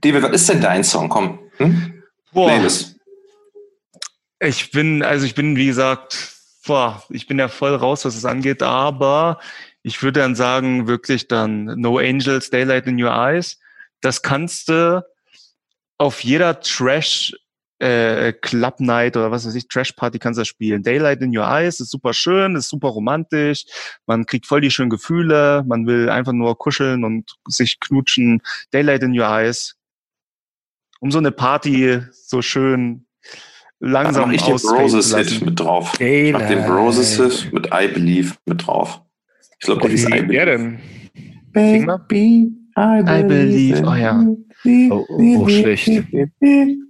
[0.00, 1.08] David, was ist denn dein Song?
[1.08, 1.38] Komm.
[1.58, 2.02] Hm?
[2.32, 2.93] Boah, Playlist.
[4.40, 6.34] Ich bin, also ich bin, wie gesagt,
[6.66, 9.38] boah, ich bin ja voll raus, was es angeht, aber
[9.82, 13.58] ich würde dann sagen, wirklich dann No Angels, Daylight in Your Eyes.
[14.00, 15.04] Das kannst du
[15.98, 17.32] auf jeder Trash
[17.78, 20.82] äh, Club Night oder was weiß ich, Trash Party kannst du das spielen.
[20.82, 23.64] Daylight in Your Eyes ist super schön, ist super romantisch,
[24.06, 28.42] man kriegt voll die schönen Gefühle, man will einfach nur kuscheln und sich knutschen.
[28.72, 29.76] Daylight in Your Eyes.
[31.00, 33.06] Um so eine Party so schön
[33.84, 35.44] langsam mache ich den Broses-Hit lassen.
[35.44, 35.92] mit drauf.
[36.00, 36.66] Ich mach den Daylight.
[36.68, 39.00] Broses-Hit mit I Believe mit drauf.
[39.60, 40.46] Ich glaube, der wie hieß I Believe.
[40.46, 40.78] denn?
[41.54, 41.98] Sing mal.
[42.08, 43.82] Baby, I I believe.
[43.86, 44.24] Oh ja.
[44.90, 45.88] Oh, oh, oh, schlecht.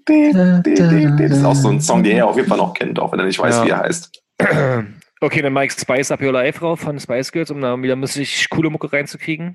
[0.06, 3.18] Das ist auch so ein Song, den er auf jeden Fall noch kennt, auch wenn
[3.18, 3.64] er nicht weiß, Ja.
[3.66, 4.22] wie er heißt.
[5.20, 8.50] Okay, dann Mike Spice Up Your Life drauf von Spice Girls, um da wieder richtig
[8.50, 9.54] coole Mucke reinzukriegen.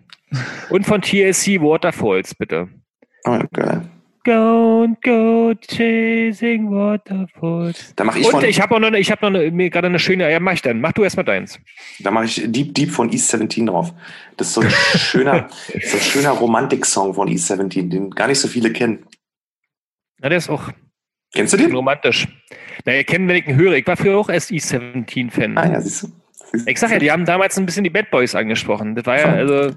[0.72, 2.70] Und von TLC Waterfalls, bitte.
[3.26, 3.82] Oh, geil.
[4.26, 7.94] Don't go chasing waterfalls.
[7.96, 9.88] Da mache ich, Und ich habe auch noch, eine- ich habe noch eine, mir gerade
[9.88, 10.82] eine schöne, ja, mach ich dann.
[10.82, 11.60] Mach du erstmal deins.
[12.00, 13.94] da mache ich Deep Deep von East 17 drauf.
[14.38, 15.48] Das ist so ein schöner,
[15.84, 19.06] so ein schöner Romantik-Song von East 17, den gar nicht so viele kennen.
[20.22, 20.70] Na, der ist auch
[21.34, 21.74] Kennst du den?
[21.74, 22.28] romantisch.
[22.86, 23.74] Na, ihr kennt, wenn ich ihn höre.
[23.74, 25.58] Ich war früher auch erst E17-Fan.
[25.58, 26.08] Ah ja, siehst du.
[26.66, 28.96] Ich sag ja, die haben damals ein bisschen die Bad Boys angesprochen.
[28.96, 29.72] Das war ja, also,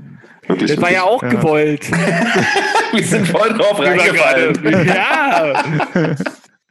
[0.47, 1.29] Wirklich, das war ja auch Ja.
[1.29, 1.91] gewollt.
[2.93, 4.87] Wir sind voll drauf reingefallen.
[4.87, 5.63] ja.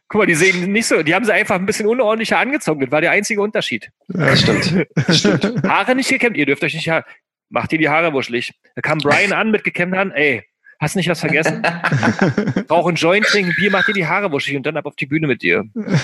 [0.07, 2.81] Guck mal, die sehen nicht so, die haben sie einfach ein bisschen unordentlicher angezogen.
[2.81, 3.89] Das war der einzige Unterschied.
[4.09, 4.85] Das stimmt.
[4.95, 5.63] Das stimmt.
[5.67, 6.91] Haare nicht gekämmt, ihr dürft euch nicht,
[7.49, 8.53] macht ihr die Haare wuschelig.
[8.75, 10.43] Da kam Brian an mit gekämmten Haaren, ey,
[10.79, 11.61] hast nicht was vergessen?
[12.69, 15.05] Rauch einen Joint, trinken Bier, macht dir die Haare wuschelig und dann ab auf die
[15.05, 15.63] Bühne mit dir.
[15.73, 15.97] mit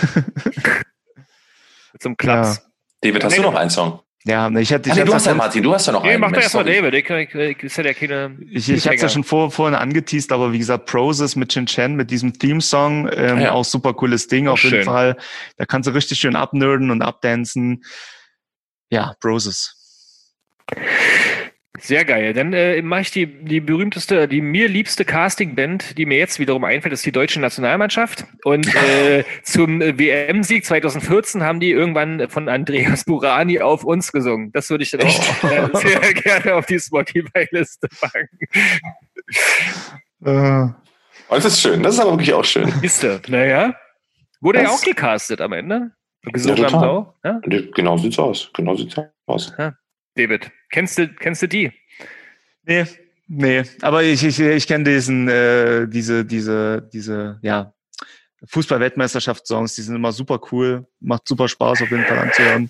[2.02, 2.67] so einem Klaps.
[3.02, 4.02] David, hast du noch einen Song?
[4.26, 5.94] Ja, ich hatte, ich Ah, nee, hatte du hast ja, schon, Martin, du hast ja
[5.94, 6.20] noch Nee, einen.
[6.22, 6.66] mach doch erstmal.
[6.66, 6.94] David.
[6.96, 8.38] Ich, ich, ich ist ja der keine.
[8.52, 11.66] ich, ich hatte es ja schon vor, vorhin angeteased, aber wie gesagt, Proses mit Chin
[11.66, 13.52] Chen, mit diesem Theme-Song, ähm, Ja.
[13.54, 14.84] auch super cooles Ding auf jeden schön.
[14.86, 15.16] Fall.
[15.56, 17.86] Da kannst du richtig schön abnerden und abdancen.
[18.90, 19.76] Ja, Proses.
[21.80, 22.34] Sehr geil.
[22.34, 26.64] Dann äh, mache ich die, die berühmteste, die mir liebste Casting-Band, die mir jetzt wiederum
[26.64, 28.26] einfällt, ist die deutsche Nationalmannschaft.
[28.44, 34.52] Und äh, zum äh, WM-Sieg 2014 haben die irgendwann von Andreas Burani auf uns gesungen.
[34.54, 38.30] Das würde ich dann auch äh, sehr gerne auf die Spotify-Liste packen.
[40.26, 40.74] Äh,
[41.30, 41.84] Oh, das ist schön.
[41.84, 42.72] Das ist aber wirklich auch schön.
[42.82, 43.76] Liste, naja.
[44.40, 45.92] Wurde ja Das- auch gecastet am Ende.
[46.24, 46.88] Gesungen Ja, total.
[46.90, 47.14] auch.
[47.26, 47.42] Ja?
[47.44, 48.50] Genau sieht's aus.
[48.54, 49.54] Genau sieht's aus.
[50.18, 51.72] David, kennst du, kennst du die?
[52.64, 52.86] nee,
[53.28, 53.64] nee.
[53.82, 57.74] Aber ich, ich, ich kenne diesen, äh, diese, diese, diese, ja,
[58.46, 62.70] Fußball-Weltmeisterschaftssongs, die sind immer super cool, macht super Spaß auf jeden Fall anzuhören.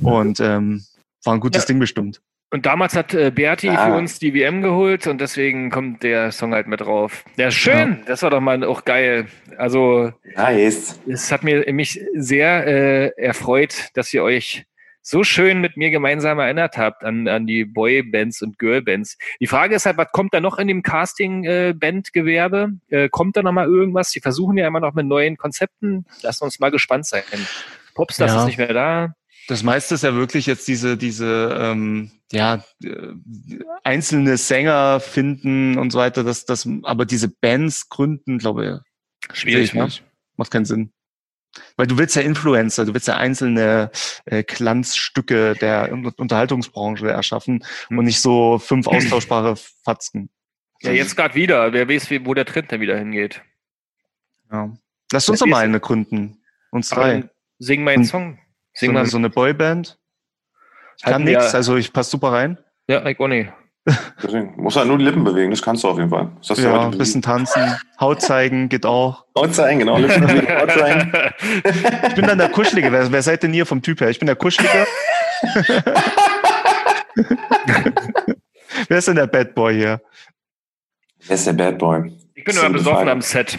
[0.00, 0.84] Und ähm,
[1.24, 1.66] war ein gutes Ja.
[1.66, 2.20] Ding bestimmt.
[2.50, 3.86] Und damals hat äh, Berti Ah.
[3.86, 7.24] für uns die WM geholt und deswegen kommt der Song halt mit drauf.
[7.36, 8.02] Ja, schön.
[8.06, 9.26] Das war doch mal auch geil.
[9.58, 10.98] Also, Nice.
[11.06, 14.64] es hat mir mich sehr äh, erfreut, dass ihr euch
[15.08, 19.16] so schön mit mir gemeinsam erinnert habt an, an die Boy-Bands und Girl-Bands.
[19.40, 22.72] Die Frage ist halt, was kommt da noch in dem Casting-Band-Gewerbe?
[22.88, 24.10] Äh, kommt da noch mal irgendwas?
[24.10, 26.04] Die versuchen ja immer noch mit neuen Konzepten.
[26.20, 27.22] Lassen uns mal gespannt sein.
[27.94, 28.40] Popstars Ja.
[28.40, 29.14] ist nicht mehr da.
[29.48, 33.14] Das meiste ist ja wirklich jetzt diese, diese, ähm, ja, äh,
[33.84, 38.82] einzelne Sänger finden und so weiter, das, das, aber diese Bands gründen, glaube
[39.30, 39.88] ich, Schwierig, ne?
[40.36, 40.92] Macht keinen Sinn.
[41.76, 43.90] Weil du willst ja Influencer, du willst ja einzelne
[44.26, 47.98] äh, Glanzstücke der Un- Unterhaltungsbranche erschaffen Hm.
[47.98, 50.30] und nicht so fünf austauschbare Fatzken.
[50.80, 51.72] Ja, jetzt gerade wieder.
[51.72, 53.42] Wer weiß, wie- wo der Trend dann wieder hingeht.
[54.52, 54.70] Ja.
[55.12, 56.38] Lass uns doch mal eine gründen.
[56.70, 57.28] Uns drei.
[57.58, 58.38] Sing meinen Song.
[58.74, 59.00] So Sing mal.
[59.00, 59.98] eine, so eine Boyband.
[60.98, 62.58] Ich kann nichts, also ich passe super rein.
[62.88, 63.50] Ja, ich auch nicht.
[64.22, 65.50] Deswegen musst du halt nur die Lippen bewegen.
[65.50, 66.28] Das kannst du auf jeden Fall.
[66.40, 67.62] Das hast du Ja, ein bisschen tanzen,
[68.00, 69.24] Haut zeigen, geht auch.
[69.36, 69.98] Haut zeigen, genau.
[69.98, 71.12] Lippen bewegen, Haut zeigen.
[72.08, 72.92] Ich bin dann der Kuschelige.
[72.92, 74.10] Wer, wer seid denn ihr vom Typ her?
[74.10, 74.86] Ich bin der Kuschelige.
[78.88, 80.00] wer ist denn der Bad Boy hier?
[81.26, 82.12] Wer ist der Bad Boy?
[82.34, 83.58] Ich bin immer besoffen am Set.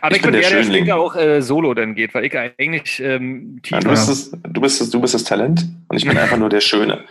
[0.00, 0.90] Aber Ich ich, bin der der, der Schönling.
[0.90, 4.80] auch äh, solo dann geht, weil ich eigentlich ähm, Ja, du, bist das, du, bist
[4.80, 7.04] das, du bist das Talent und ich bin einfach nur der Schöne.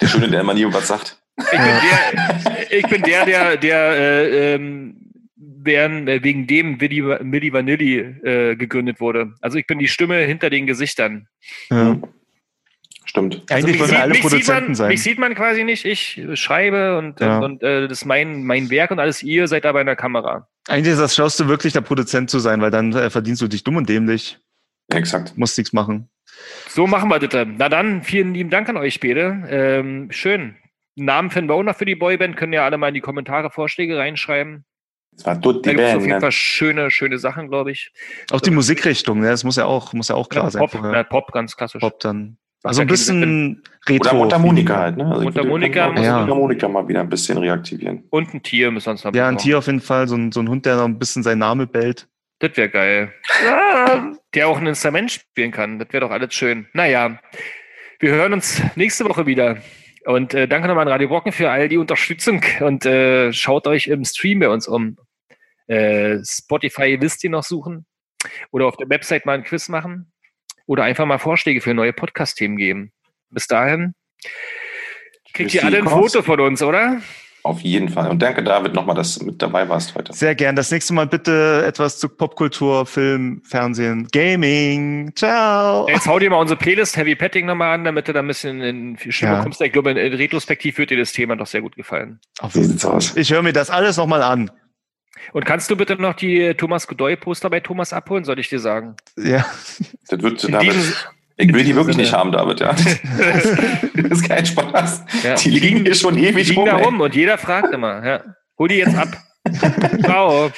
[0.00, 1.18] Der Schöne, der immer nie was sagt.
[1.38, 4.96] Ich bin der, ich bin der, der, der äh, ähm,
[5.36, 9.34] während, äh, wegen dem Milli, Milli Vanilli äh, gegründet wurde.
[9.40, 11.28] Also ich bin die Stimme hinter den Gesichtern.
[11.70, 11.96] Ja.
[13.12, 13.42] Stimmt.
[13.50, 14.88] Also Eigentlich wollen wir alle Produzenten sieht man, sein.
[14.88, 15.84] Mich sieht man quasi nicht.
[15.84, 17.40] Ich schreibe und, Ja.
[17.40, 19.22] und, äh, das ist mein, mein Werk und alles.
[19.22, 20.48] Ihr seid dabei in der Kamera.
[20.66, 23.64] Eigentlich ist das Schlauste wirklich der Produzent zu sein, weil dann äh, verdienst du dich
[23.64, 24.38] dumm und dämlich,
[24.90, 25.34] Ja, exakt.
[25.36, 26.08] musst nichts machen.
[26.70, 27.28] So machen wir das.
[27.28, 27.56] dann.
[27.58, 29.42] Na dann, vielen lieben Dank an euch beide.
[29.46, 30.56] Ähm, schön.
[30.96, 32.38] Namen finden wir auch noch für die Boyband.
[32.38, 34.64] Können ja alle mal in die Kommentare Vorschläge reinschreiben.
[35.14, 36.00] Das war Da die gibt es auf Band.
[36.02, 36.20] jeden Ne?
[36.22, 37.92] Fall schöne, schöne Sachen, glaube ich.
[38.30, 39.28] Auch die Musikrichtung, ne?
[39.28, 40.60] das muss ja auch, muss ja auch klar Ja, sein.
[40.60, 40.92] Pop, vorher.
[40.92, 41.80] na, Pop, ganz klassisch.
[41.80, 42.38] Pop dann.
[42.64, 44.10] Also ein bisschen Retro.
[44.10, 44.96] Oder Mundharmonika halt.
[44.96, 45.04] Ne?
[45.06, 46.18] Also Mundharmonika Ja.
[46.18, 48.04] Mundharmonika mal wieder ein bisschen reaktivieren.
[48.10, 49.38] Und ein Tier müssen wir uns noch Ja, ein.
[49.38, 51.68] Tier auf jeden Fall, so ein, so ein Hund, der noch ein bisschen seinen Namen
[51.68, 52.08] bellt.
[52.38, 53.12] Das wäre geil.
[54.34, 55.78] Der auch ein Instrument spielen kann.
[55.78, 56.66] Das wäre doch alles schön.
[56.72, 57.20] Naja,
[58.00, 59.58] wir hören uns nächste Woche wieder.
[60.06, 62.42] Und äh, danke nochmal an Radio Brocken für all die Unterstützung.
[62.60, 64.96] Und äh, schaut euch im Stream bei uns um.
[65.68, 67.86] Äh, Spotify wisst ihr noch suchen.
[68.50, 70.11] Oder auf der Website mal ein Quiz machen.
[70.66, 72.92] Oder einfach mal Vorschläge für neue Podcast-Themen geben.
[73.30, 73.94] Bis dahin.
[75.34, 75.88] Kriegt ihr alle ein.
[75.88, 77.00] Foto von uns, oder?
[77.44, 78.08] Auf jeden Fall.
[78.08, 80.12] Und danke, David, nochmal, dass du mit dabei warst heute.
[80.12, 80.54] Sehr gern.
[80.54, 85.10] Das nächste Mal bitte etwas zu Popkultur, Film, Fernsehen, Gaming.
[85.16, 85.88] Ciao.
[85.88, 88.60] Jetzt hau dir mal unsere Playlist Heavy Petting nochmal an, damit du da ein bisschen
[88.60, 89.42] in Stimmung Ja.
[89.42, 89.60] kommst.
[89.60, 92.20] Ich glaube, in, in Retrospektiv wird dir das Thema doch sehr gut gefallen.
[92.38, 93.16] Auf So jeden sieht's aus.
[93.16, 94.48] Ich höre mir das alles nochmal an.
[95.32, 98.96] Und kannst du bitte noch die Thomas Godoy-Poster bei Thomas abholen, soll ich dir sagen?
[99.16, 99.44] Ja.
[100.08, 100.94] Das wird, In David, diesem-
[101.36, 102.06] ich will die wirklich Sinne.
[102.06, 102.60] nicht haben, David.
[102.60, 102.72] Ja.
[103.94, 105.02] das ist kein Spaß.
[105.22, 105.34] Ja.
[105.36, 106.68] Die liegen hier schon Die ewig liegen rum.
[106.68, 108.04] da rum und jeder fragt immer.
[108.06, 108.22] Ja.
[108.58, 109.08] Hol die jetzt ab.
[110.04, 110.50] Ciao.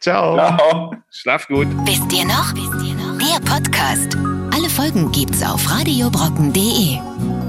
[0.00, 0.36] Ciao.
[0.36, 0.94] Ciao.
[1.10, 1.66] Schlaf gut.
[1.86, 2.54] Wisst ihr noch?
[2.54, 3.18] Wisst ihr noch?
[3.18, 4.16] Der Podcast.
[4.54, 7.39] Alle Folgen gibt's auf radiobrocken.de.